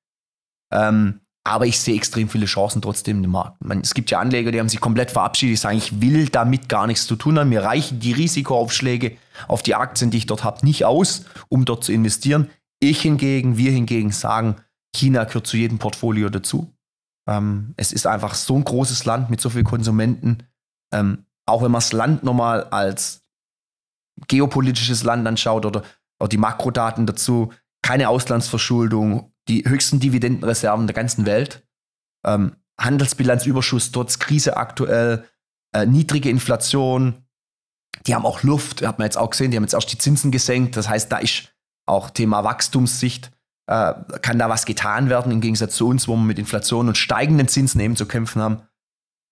Ähm, 0.72 1.22
aber 1.44 1.66
ich 1.66 1.80
sehe 1.80 1.96
extrem 1.96 2.30
viele 2.30 2.46
Chancen 2.46 2.82
trotzdem 2.82 3.24
im 3.24 3.32
Markt. 3.32 3.64
Man, 3.64 3.80
es 3.82 3.94
gibt 3.94 4.12
ja 4.12 4.20
Anleger, 4.20 4.52
die 4.52 4.60
haben 4.60 4.70
sich 4.70 4.82
komplett 4.82 5.12
verabschiedet, 5.12 5.54
die 5.54 5.58
sagen, 5.58 5.78
ich 5.78 6.02
will 6.02 6.30
damit 6.30 6.70
gar 6.70 6.86
nichts 6.86 7.08
zu 7.08 7.16
tun 7.16 7.40
haben. 7.40 7.50
Mir 7.50 7.64
reichen 7.64 8.00
die 8.00 8.12
Risikoaufschläge 8.12 9.18
auf 9.48 9.64
die 9.64 9.76
Aktien, 9.76 10.12
die 10.12 10.18
ich 10.18 10.26
dort 10.26 10.44
habe, 10.44 10.66
nicht 10.66 10.86
aus, 10.86 11.26
um 11.48 11.66
dort 11.66 11.84
zu 11.84 11.92
investieren. 11.92 12.50
Ich 12.80 13.02
hingegen, 13.02 13.58
wir 13.58 13.72
hingegen 13.72 14.12
sagen, 14.12 14.58
China 14.96 15.24
gehört 15.24 15.48
zu 15.48 15.58
jedem 15.58 15.80
Portfolio 15.80 16.30
dazu. 16.30 16.74
Ähm, 17.28 17.74
es 17.78 17.92
ist 17.92 18.08
einfach 18.08 18.36
so 18.36 18.56
ein 18.56 18.64
großes 18.64 19.06
Land 19.06 19.30
mit 19.30 19.40
so 19.42 19.50
vielen 19.50 19.66
Konsumenten. 19.66 20.44
Ähm, 20.94 21.26
auch 21.46 21.62
wenn 21.62 21.72
man 21.72 21.80
das 21.80 21.94
Land 21.94 22.24
nochmal 22.24 22.64
als 22.66 23.24
geopolitisches 24.28 25.04
Land 25.04 25.28
anschaut 25.28 25.66
oder, 25.66 25.84
oder 26.20 26.30
die 26.30 26.38
Makrodaten 26.38 27.06
dazu, 27.06 27.52
keine 27.82 28.10
Auslandsverschuldung, 28.10 29.32
die 29.50 29.66
höchsten 29.68 30.00
Dividendenreserven 30.00 30.88
der 30.88 30.94
ganzen 30.94 31.26
Welt. 31.26 31.68
Ähm, 32.26 32.56
Handelsbilanzüberschuss 32.80 33.92
trotz 33.92 34.20
Krise 34.20 34.56
aktuell, 34.56 35.26
äh, 35.74 35.86
niedrige 35.86 36.30
Inflation. 36.30 37.26
Die 38.08 38.16
haben 38.16 38.26
auch 38.26 38.44
Luft, 38.44 38.86
hat 38.86 39.00
man 39.00 39.06
jetzt 39.06 39.18
auch 39.18 39.32
gesehen, 39.32 39.52
die 39.52 39.58
haben 39.58 39.64
jetzt 39.64 39.74
erst 39.74 39.92
die 39.92 39.98
Zinsen 39.98 40.32
gesenkt. 40.32 40.78
Das 40.78 40.88
heißt, 40.88 41.12
da 41.12 41.18
ist 41.18 41.54
auch 41.86 42.10
Thema 42.10 42.44
Wachstumssicht, 42.44 43.32
äh, 43.68 43.94
kann 44.22 44.40
da 44.40 44.50
was 44.50 44.66
getan 44.66 45.10
werden 45.10 45.32
im 45.32 45.42
Gegensatz 45.42 45.76
zu 45.76 45.88
uns, 45.88 46.08
wo 46.08 46.16
wir 46.16 46.24
mit 46.24 46.40
Inflation 46.40 46.88
und 46.88 46.98
steigenden 46.98 47.48
Zinsen 47.48 47.82
eben 47.82 47.96
zu 47.96 48.06
kämpfen 48.06 48.42
haben. 48.42 48.62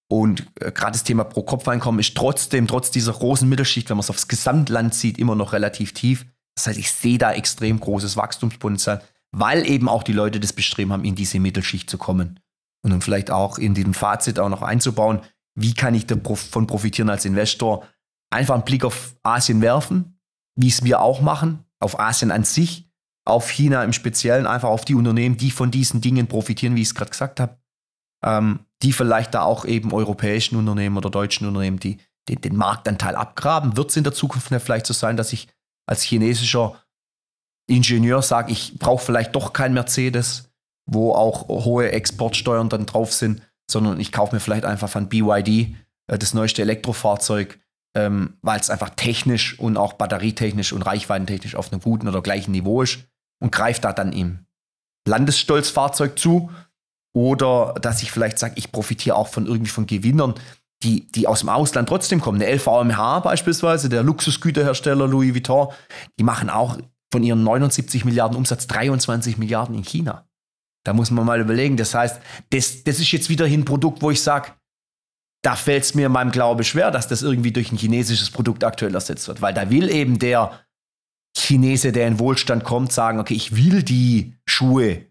Und 0.10 0.48
äh, 0.60 0.72
gerade 0.72 0.94
das 0.94 1.04
Thema 1.04 1.24
Pro-Kopf-Einkommen 1.24 2.00
ist 2.00 2.16
trotzdem, 2.16 2.68
trotz 2.68 2.92
dieser 2.92 3.14
großen 3.14 3.48
Mittelschicht, 3.48 3.90
wenn 3.90 3.98
man 3.98 4.04
es 4.04 4.10
aufs 4.10 4.28
Gesamtland 4.28 4.94
sieht, 4.94 5.18
immer 5.18 5.36
noch 5.36 5.54
relativ 5.54 5.94
tief. 5.94 6.26
Das 6.56 6.68
heißt, 6.68 6.80
ich 6.80 6.92
sehe 6.92 7.18
da 7.18 7.34
extrem 7.34 7.80
großes 7.80 8.18
Wachstumspotenzial 8.18 9.02
weil 9.40 9.68
eben 9.68 9.88
auch 9.88 10.04
die 10.04 10.14
Leute 10.14 10.40
das 10.40 10.54
Bestreben 10.54 10.92
haben, 10.92 11.04
in 11.04 11.16
diese 11.16 11.40
Mittelschicht 11.40 11.90
zu 11.90 11.98
kommen. 11.98 12.40
Und 12.84 12.92
dann 12.92 13.02
vielleicht 13.02 13.32
auch 13.32 13.58
in 13.58 13.74
diesem 13.74 13.94
Fazit 13.94 14.40
auch 14.40 14.50
noch 14.50 14.62
einzubauen, 14.62 15.22
wie 15.56 15.74
kann 15.74 15.96
ich 15.96 16.06
davon 16.06 16.68
profitieren 16.68 17.10
als 17.10 17.26
Investor? 17.26 17.86
Einfach 18.30 18.56
einen 18.56 18.66
Blick 18.66 18.84
auf 18.84 19.16
Asien 19.24 19.62
werfen, 19.62 20.20
wie 20.56 20.68
es 20.68 20.84
wir 20.84 21.02
auch 21.02 21.22
machen, 21.22 21.66
auf 21.80 22.00
Asien 22.00 22.32
an 22.32 22.44
sich, 22.44 22.90
auf 23.26 23.50
China 23.50 23.84
im 23.84 23.94
Speziellen, 23.94 24.48
einfach 24.48 24.70
auf 24.70 24.86
die 24.86 24.96
Unternehmen, 24.96 25.38
die 25.38 25.52
von 25.52 25.72
diesen 25.72 26.02
Dingen 26.02 26.28
profitieren, 26.28 26.76
wie 26.76 26.82
ich 26.82 26.90
es 26.90 26.96
gerade 26.96 27.12
gesagt 27.12 27.40
habe. 27.40 27.58
Ähm, 28.24 28.60
die 28.82 28.94
vielleicht 28.94 29.34
da 29.34 29.44
auch 29.44 29.66
eben 29.66 29.94
europäischen 29.94 30.56
Unternehmen 30.56 30.98
oder 30.98 31.10
deutschen 31.10 31.48
Unternehmen, 31.48 31.80
die 31.80 31.98
den, 32.28 32.42
den 32.42 32.56
Marktanteil 32.56 33.16
abgraben. 33.16 33.78
Wird 33.78 33.90
es 33.92 33.98
in 33.98 34.04
der 34.04 34.14
Zukunft 34.14 34.48
vielleicht 34.48 34.86
so 34.86 34.94
sein, 34.94 35.18
dass 35.18 35.34
ich 35.34 35.48
als 35.88 36.02
chinesischer 36.02 36.82
Ingenieur 37.68 38.22
sage, 38.22 38.52
ich 38.52 38.80
brauche 38.80 39.04
vielleicht 39.04 39.36
doch 39.36 39.54
kein 39.54 39.74
Mercedes, 39.74 40.50
wo 40.86 41.12
auch 41.12 41.48
hohe 41.50 41.92
Exportsteuern 41.92 42.70
dann 42.70 42.86
drauf 42.86 43.14
sind, 43.14 43.42
sondern 43.70 44.00
ich 44.00 44.12
kaufe 44.12 44.34
mir 44.34 44.40
vielleicht 44.40 44.66
einfach 44.66 44.90
von 44.90 45.10
BYD 45.10 45.76
äh, 46.08 46.18
das 46.18 46.34
neueste 46.34 46.62
Elektrofahrzeug, 46.62 47.60
ähm, 47.96 48.38
weil 48.42 48.60
es 48.60 48.70
einfach 48.70 48.92
technisch 48.92 49.60
und 49.60 49.78
auch 49.78 49.94
batterietechnisch 49.94 50.72
und 50.72 50.82
reichweitentechnisch 50.84 51.56
auf 51.56 51.72
einem 51.72 51.82
guten 51.82 52.08
oder 52.08 52.22
gleichen 52.22 52.52
Niveau 52.52 52.82
ist 52.82 53.00
und 53.42 53.52
greife 53.52 53.82
da 53.82 53.92
dann 53.92 54.14
im 54.14 54.46
Landesstolzfahrzeug 55.08 56.18
zu. 56.18 56.50
Oder 57.14 57.74
dass 57.82 58.04
ich 58.04 58.12
vielleicht 58.12 58.40
sage, 58.40 58.54
ich 58.58 58.72
profitiere 58.72 59.16
auch 59.16 59.28
von 59.28 59.48
irgendwie 59.48 59.72
von 59.72 59.88
Gewinnern, 59.88 60.36
die, 60.84 61.08
die 61.12 61.28
aus 61.28 61.40
dem 61.40 61.50
Ausland 61.50 61.90
trotzdem 61.90 62.22
kommen. 62.22 62.40
Der 62.40 62.54
LVMH 62.54 63.22
beispielsweise, 63.22 63.90
der 63.90 64.04
Luxusgüterhersteller 64.04 65.08
Louis 65.08 65.34
Vuitton, 65.34 65.70
die 66.20 66.24
machen 66.24 66.50
auch 66.50 66.78
von 67.12 67.24
ihren 67.24 67.44
79 67.44 68.06
Milliarden 68.06 68.38
Umsatz 68.38 68.68
23 68.68 69.38
Milliarden 69.38 69.76
in 69.76 69.84
China. 69.84 70.28
Da 70.86 70.94
muss 70.94 71.12
man 71.12 71.26
mal 71.26 71.42
überlegen. 71.42 71.78
Das 71.78 71.94
heißt, 71.94 72.22
das, 72.50 72.84
das 72.84 73.00
ist 73.00 73.12
jetzt 73.12 73.30
wieder 73.30 73.46
ein 73.46 73.66
Produkt, 73.66 74.02
wo 74.02 74.12
ich 74.12 74.22
sage, 74.22 74.54
da 75.44 75.56
fällt 75.56 75.84
es 75.84 75.96
mir 75.96 76.08
in 76.08 76.12
meinem 76.12 76.32
Glaube 76.32 76.64
schwer, 76.64 76.92
dass 76.92 77.08
das 77.08 77.22
irgendwie 77.22 77.52
durch 77.52 77.72
ein 77.72 77.78
chinesisches 77.78 78.32
Produkt 78.32 78.64
aktuell 78.64 78.96
ersetzt 78.96 79.28
wird. 79.28 79.42
Weil 79.42 79.54
da 79.54 79.70
will 79.70 79.90
eben 79.90 80.20
der 80.20 80.60
Chinese, 81.38 81.92
der 81.92 82.08
in 82.08 82.20
Wohlstand 82.20 82.64
kommt, 82.64 82.92
sagen, 82.92 83.20
okay, 83.20 83.36
ich 83.36 83.56
will 83.56 83.84
die 83.84 84.34
Schuhe, 84.46 85.06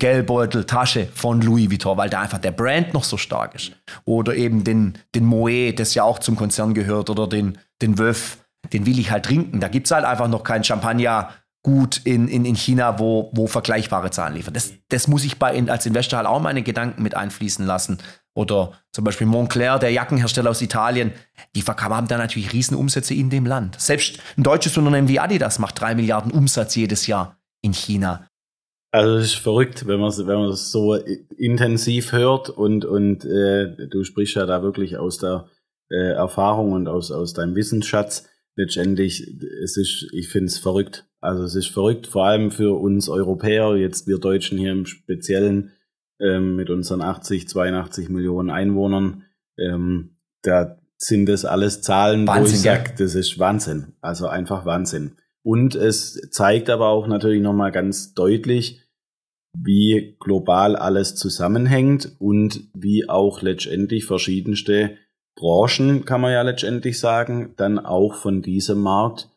Geldbeutel, 0.00 0.64
Tasche 0.64 1.08
von 1.14 1.42
Louis 1.42 1.70
Vuitton, 1.70 1.96
weil 1.96 2.10
da 2.10 2.20
einfach 2.20 2.38
der 2.38 2.52
Brand 2.52 2.94
noch 2.94 3.04
so 3.04 3.16
stark 3.16 3.54
ist. 3.54 3.72
Oder 4.04 4.34
eben 4.34 4.64
den, 4.64 4.98
den 5.14 5.26
Moet, 5.26 5.78
das 5.78 5.94
ja 5.94 6.02
auch 6.02 6.18
zum 6.18 6.36
Konzern 6.36 6.74
gehört, 6.74 7.10
oder 7.10 7.26
den, 7.26 7.58
den 7.82 7.98
Wöf, 7.98 8.38
den 8.72 8.86
will 8.86 8.98
ich 8.98 9.10
halt 9.10 9.26
trinken. 9.26 9.60
Da 9.60 9.68
gibt 9.68 9.86
es 9.86 9.90
halt 9.90 10.04
einfach 10.04 10.28
noch 10.28 10.42
kein 10.42 10.64
Champagner 10.64 11.30
gut 11.62 12.00
in, 12.04 12.28
in, 12.28 12.44
in 12.44 12.54
China, 12.54 12.98
wo, 12.98 13.30
wo 13.34 13.46
vergleichbare 13.46 14.10
Zahlen 14.10 14.34
liefern. 14.34 14.54
Das, 14.54 14.72
das 14.88 15.08
muss 15.08 15.24
ich 15.24 15.38
bei, 15.38 15.62
als 15.68 15.86
Investor 15.86 16.18
halt 16.18 16.26
auch 16.26 16.40
meine 16.40 16.62
Gedanken 16.62 17.02
mit 17.02 17.14
einfließen 17.14 17.66
lassen. 17.66 17.98
Oder 18.34 18.72
zum 18.92 19.04
Beispiel 19.04 19.26
Montclair, 19.26 19.78
der 19.78 19.90
Jackenhersteller 19.90 20.50
aus 20.50 20.62
Italien, 20.62 21.12
die 21.54 21.62
haben 21.62 22.08
da 22.08 22.16
natürlich 22.16 22.52
Riesenumsätze 22.52 23.12
in 23.12 23.28
dem 23.28 23.44
Land. 23.44 23.78
Selbst 23.80 24.20
ein 24.38 24.42
deutsches 24.42 24.76
Unternehmen 24.78 25.08
wie 25.08 25.20
Adidas 25.20 25.58
macht 25.58 25.80
drei 25.80 25.94
Milliarden 25.94 26.32
Umsatz 26.32 26.76
jedes 26.76 27.06
Jahr 27.06 27.36
in 27.60 27.72
China. 27.72 28.26
Also 28.92 29.16
es 29.16 29.26
ist 29.26 29.34
verrückt, 29.36 29.86
wenn 29.86 30.00
man 30.00 30.10
wenn 30.16 30.38
man 30.38 30.52
so 30.52 30.94
intensiv 30.94 32.12
hört 32.12 32.50
und 32.50 32.84
und 32.84 33.24
äh, 33.24 33.86
du 33.88 34.02
sprichst 34.02 34.34
ja 34.34 34.46
da 34.46 34.62
wirklich 34.62 34.98
aus 34.98 35.18
der 35.18 35.46
äh, 35.90 36.12
Erfahrung 36.12 36.72
und 36.72 36.88
aus 36.88 37.12
aus 37.12 37.32
deinem 37.32 37.54
Wissensschatz. 37.54 38.29
Letztendlich, 38.56 39.26
es 39.62 39.76
ist, 39.76 40.08
ich 40.12 40.28
finde 40.28 40.46
es 40.46 40.58
verrückt. 40.58 41.06
Also 41.20 41.44
es 41.44 41.54
ist 41.54 41.68
verrückt, 41.68 42.06
vor 42.06 42.26
allem 42.26 42.50
für 42.50 42.78
uns 42.78 43.08
Europäer, 43.08 43.76
jetzt 43.76 44.06
wir 44.06 44.18
Deutschen 44.18 44.58
hier 44.58 44.72
im 44.72 44.86
Speziellen 44.86 45.72
ähm, 46.18 46.56
mit 46.56 46.70
unseren 46.70 47.02
80, 47.02 47.48
82 47.48 48.08
Millionen 48.08 48.50
Einwohnern. 48.50 49.24
Ähm, 49.58 50.16
da 50.42 50.78
sind 50.96 51.26
das 51.26 51.44
alles 51.44 51.82
Zahlen, 51.82 52.26
Wahnsinn, 52.26 52.44
wo 52.44 52.48
ich 52.48 52.60
sage, 52.60 52.94
das 52.98 53.14
ist 53.14 53.38
Wahnsinn. 53.38 53.94
Also 54.00 54.26
einfach 54.26 54.64
Wahnsinn. 54.64 55.16
Und 55.42 55.74
es 55.74 56.20
zeigt 56.30 56.68
aber 56.68 56.88
auch 56.88 57.06
natürlich 57.06 57.42
nochmal 57.42 57.72
ganz 57.72 58.12
deutlich, 58.14 58.82
wie 59.56 60.16
global 60.20 60.76
alles 60.76 61.16
zusammenhängt 61.16 62.16
und 62.18 62.68
wie 62.74 63.08
auch 63.08 63.42
letztendlich 63.42 64.04
verschiedenste 64.04 64.96
Branchen, 65.40 66.04
kann 66.04 66.20
man 66.20 66.32
ja 66.32 66.42
letztendlich 66.42 67.00
sagen, 67.00 67.54
dann 67.56 67.78
auch 67.78 68.14
von 68.14 68.42
diesem 68.42 68.80
Markt, 68.80 69.30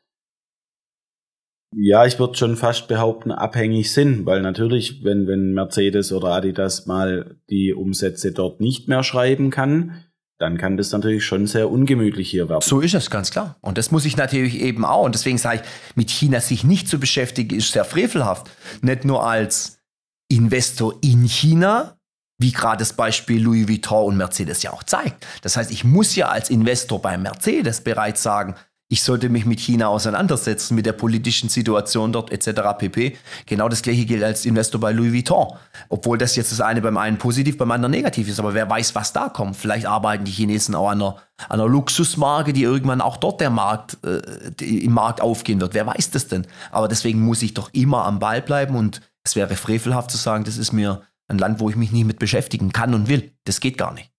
ja, 1.76 2.06
ich 2.06 2.20
würde 2.20 2.36
schon 2.36 2.58
fast 2.58 2.88
behaupten, 2.88 3.32
abhängig 3.32 3.94
sind, 3.94 4.26
weil 4.26 4.42
natürlich, 4.42 5.04
wenn, 5.04 5.28
wenn 5.28 5.54
Mercedes 5.54 6.12
oder 6.12 6.28
Adidas 6.28 6.86
mal 6.86 7.38
die 7.50 7.74
Umsätze 7.74 8.32
dort 8.34 8.60
nicht 8.60 8.88
mehr 8.88 9.02
schreiben 9.02 9.50
kann, 9.50 10.04
dann 10.40 10.58
kann 10.58 10.76
das 10.76 10.92
natürlich 10.92 11.24
schon 11.24 11.48
sehr 11.48 11.72
ungemütlich 11.72 12.30
hier 12.30 12.50
werden. 12.50 12.62
So 12.62 12.82
ist 12.82 12.94
es, 12.94 13.10
ganz 13.10 13.32
klar. 13.32 13.58
Und 13.62 13.78
das 13.78 13.92
muss 13.92 14.06
ich 14.06 14.18
natürlich 14.18 14.60
eben 14.60 14.84
auch. 14.84 15.06
Und 15.06 15.16
deswegen 15.16 15.38
sage 15.38 15.62
ich, 15.64 15.96
mit 15.96 16.10
China 16.12 16.42
sich 16.42 16.66
nicht 16.66 16.90
zu 16.90 17.00
beschäftigen, 17.00 17.56
ist 17.56 17.72
sehr 17.72 17.86
frevelhaft. 17.86 18.52
Nicht 18.82 19.06
nur 19.06 19.26
als 19.26 19.80
Investor 20.28 20.96
in 21.02 21.24
China, 21.24 21.98
wie 22.44 22.52
gerade 22.52 22.80
das 22.80 22.92
Beispiel 22.92 23.42
Louis 23.42 23.70
Vuitton 23.70 24.06
und 24.06 24.18
Mercedes 24.18 24.62
ja 24.64 24.74
auch 24.74 24.84
zeigt. 24.84 25.26
Das 25.42 25.56
heißt, 25.56 25.72
ich 25.72 25.86
muss 25.86 26.16
ja 26.16 26.28
als 26.28 26.50
Investor 26.50 27.02
bei 27.02 27.18
Mercedes 27.18 27.82
bereits 27.82 28.22
sagen, 28.22 28.56
ich 28.90 29.02
sollte 29.02 29.30
mich 29.30 29.46
mit 29.46 29.62
China 29.62 29.88
auseinandersetzen, 29.88 30.76
mit 30.76 30.86
der 30.86 30.92
politischen 30.92 31.48
Situation 31.48 32.12
dort 32.12 32.32
etc. 32.32 32.62
pp. 32.78 33.18
Genau 33.46 33.70
das 33.70 33.82
gleiche 33.82 34.06
gilt 34.06 34.24
als 34.24 34.46
Investor 34.46 34.80
bei 34.80 34.92
Louis 34.92 35.14
Vuitton. 35.14 35.48
Obwohl 35.88 36.18
das 36.18 36.36
jetzt 36.36 36.52
das 36.52 36.60
eine 36.60 36.82
beim 36.82 36.98
einen 36.98 37.18
positiv, 37.18 37.58
beim 37.58 37.72
anderen 37.72 37.92
negativ 37.92 38.28
ist. 38.28 38.40
Aber 38.40 38.54
wer 38.54 38.70
weiß, 38.70 38.94
was 38.94 39.14
da 39.14 39.30
kommt. 39.30 39.56
Vielleicht 39.56 39.86
arbeiten 39.86 40.26
die 40.26 40.32
Chinesen 40.32 40.76
auch 40.76 40.90
an 40.90 41.02
einer, 41.02 41.16
an 41.48 41.62
einer 41.62 41.70
Luxusmarke, 41.70 42.52
die 42.52 42.62
irgendwann 42.62 43.02
auch 43.02 43.18
dort 43.18 43.40
der 43.42 43.50
Markt, 43.50 43.98
äh, 44.06 44.20
im 44.64 44.92
Markt 44.92 45.22
aufgehen 45.22 45.62
wird. 45.62 45.74
Wer 45.74 45.88
weiß 45.88 46.12
das 46.12 46.28
denn? 46.28 46.46
Aber 46.72 46.88
deswegen 46.90 47.22
muss 47.22 47.42
ich 47.42 47.54
doch 47.54 47.70
immer 47.74 48.06
am 48.06 48.20
Ball 48.20 48.42
bleiben 48.42 48.76
und 48.76 49.02
es 49.24 49.36
wäre 49.38 49.56
frevelhaft 49.56 50.12
zu 50.12 50.18
sagen, 50.18 50.44
das 50.44 50.58
ist 50.58 50.74
mir 50.74 51.02
ein 51.28 51.38
Land, 51.38 51.60
wo 51.60 51.70
ich 51.70 51.76
mich 51.76 51.92
nicht 51.92 52.06
mit 52.06 52.20
beschäftigen 52.20 52.72
kann 52.72 52.94
und 52.94 53.10
will. 53.10 53.32
Das 53.46 53.60
geht 53.60 53.78
gar 53.78 53.94
nicht. 53.94 54.12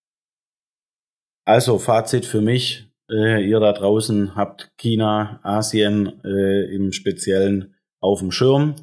Also 1.47 1.79
Fazit 1.79 2.25
für 2.25 2.41
mich, 2.41 2.91
äh, 3.11 3.45
ihr 3.47 3.61
da 3.61 3.73
draußen 3.73 4.35
habt 4.35 4.73
China, 4.79 5.41
Asien 5.43 6.25
äh, 6.25 6.75
im 6.75 6.93
Speziellen 6.93 7.75
auf 8.01 8.21
dem 8.21 8.31
Schirm. 8.31 8.77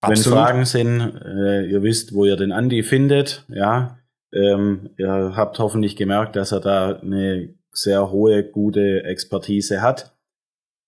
Absolut. 0.00 0.26
Wenn 0.26 0.44
Fragen 0.44 0.64
sind, 0.64 1.00
äh, 1.24 1.66
ihr 1.66 1.82
wisst, 1.82 2.14
wo 2.14 2.24
ihr 2.24 2.36
den 2.36 2.52
Andi 2.52 2.82
findet, 2.82 3.44
ja. 3.48 3.98
Ähm, 4.32 4.90
ihr 4.98 5.32
habt 5.36 5.58
hoffentlich 5.58 5.96
gemerkt, 5.96 6.36
dass 6.36 6.52
er 6.52 6.60
da 6.60 6.98
eine 6.98 7.54
sehr 7.72 8.10
hohe, 8.10 8.44
gute 8.44 9.04
Expertise 9.04 9.80
hat. 9.80 10.14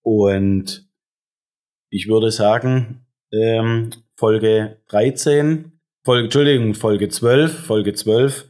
Und 0.02 0.88
ich 1.90 2.06
würde 2.06 2.30
sagen, 2.30 3.06
ähm, 3.32 3.90
Folge 4.16 4.76
13, 4.88 5.79
Folge, 6.04 6.24
Entschuldigung, 6.24 6.74
Folge 6.74 7.08
12, 7.08 7.66
Folge 7.66 7.92
12 7.92 8.46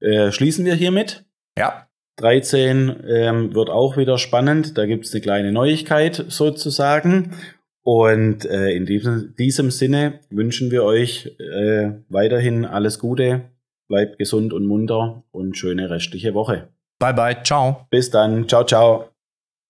äh, 0.00 0.32
schließen 0.32 0.64
wir 0.64 0.74
hiermit. 0.74 1.24
Ja. 1.58 1.86
13 2.16 3.02
ähm, 3.08 3.54
wird 3.54 3.70
auch 3.70 3.96
wieder 3.96 4.18
spannend. 4.18 4.76
Da 4.76 4.86
gibt 4.86 5.06
es 5.06 5.14
eine 5.14 5.22
kleine 5.22 5.52
Neuigkeit 5.52 6.26
sozusagen. 6.28 7.34
Und 7.82 8.44
äh, 8.44 8.72
in 8.72 8.84
diesem, 8.84 9.34
diesem 9.36 9.70
Sinne 9.70 10.20
wünschen 10.28 10.70
wir 10.70 10.84
euch 10.84 11.34
äh, 11.38 11.92
weiterhin 12.08 12.64
alles 12.64 12.98
Gute. 12.98 13.50
Bleibt 13.88 14.18
gesund 14.18 14.52
und 14.52 14.66
munter 14.66 15.24
und 15.30 15.56
schöne 15.56 15.88
restliche 15.88 16.34
Woche. 16.34 16.68
Bye 16.98 17.14
bye. 17.14 17.42
Ciao. 17.42 17.86
Bis 17.90 18.10
dann. 18.10 18.46
Ciao, 18.48 18.64
ciao. 18.64 19.09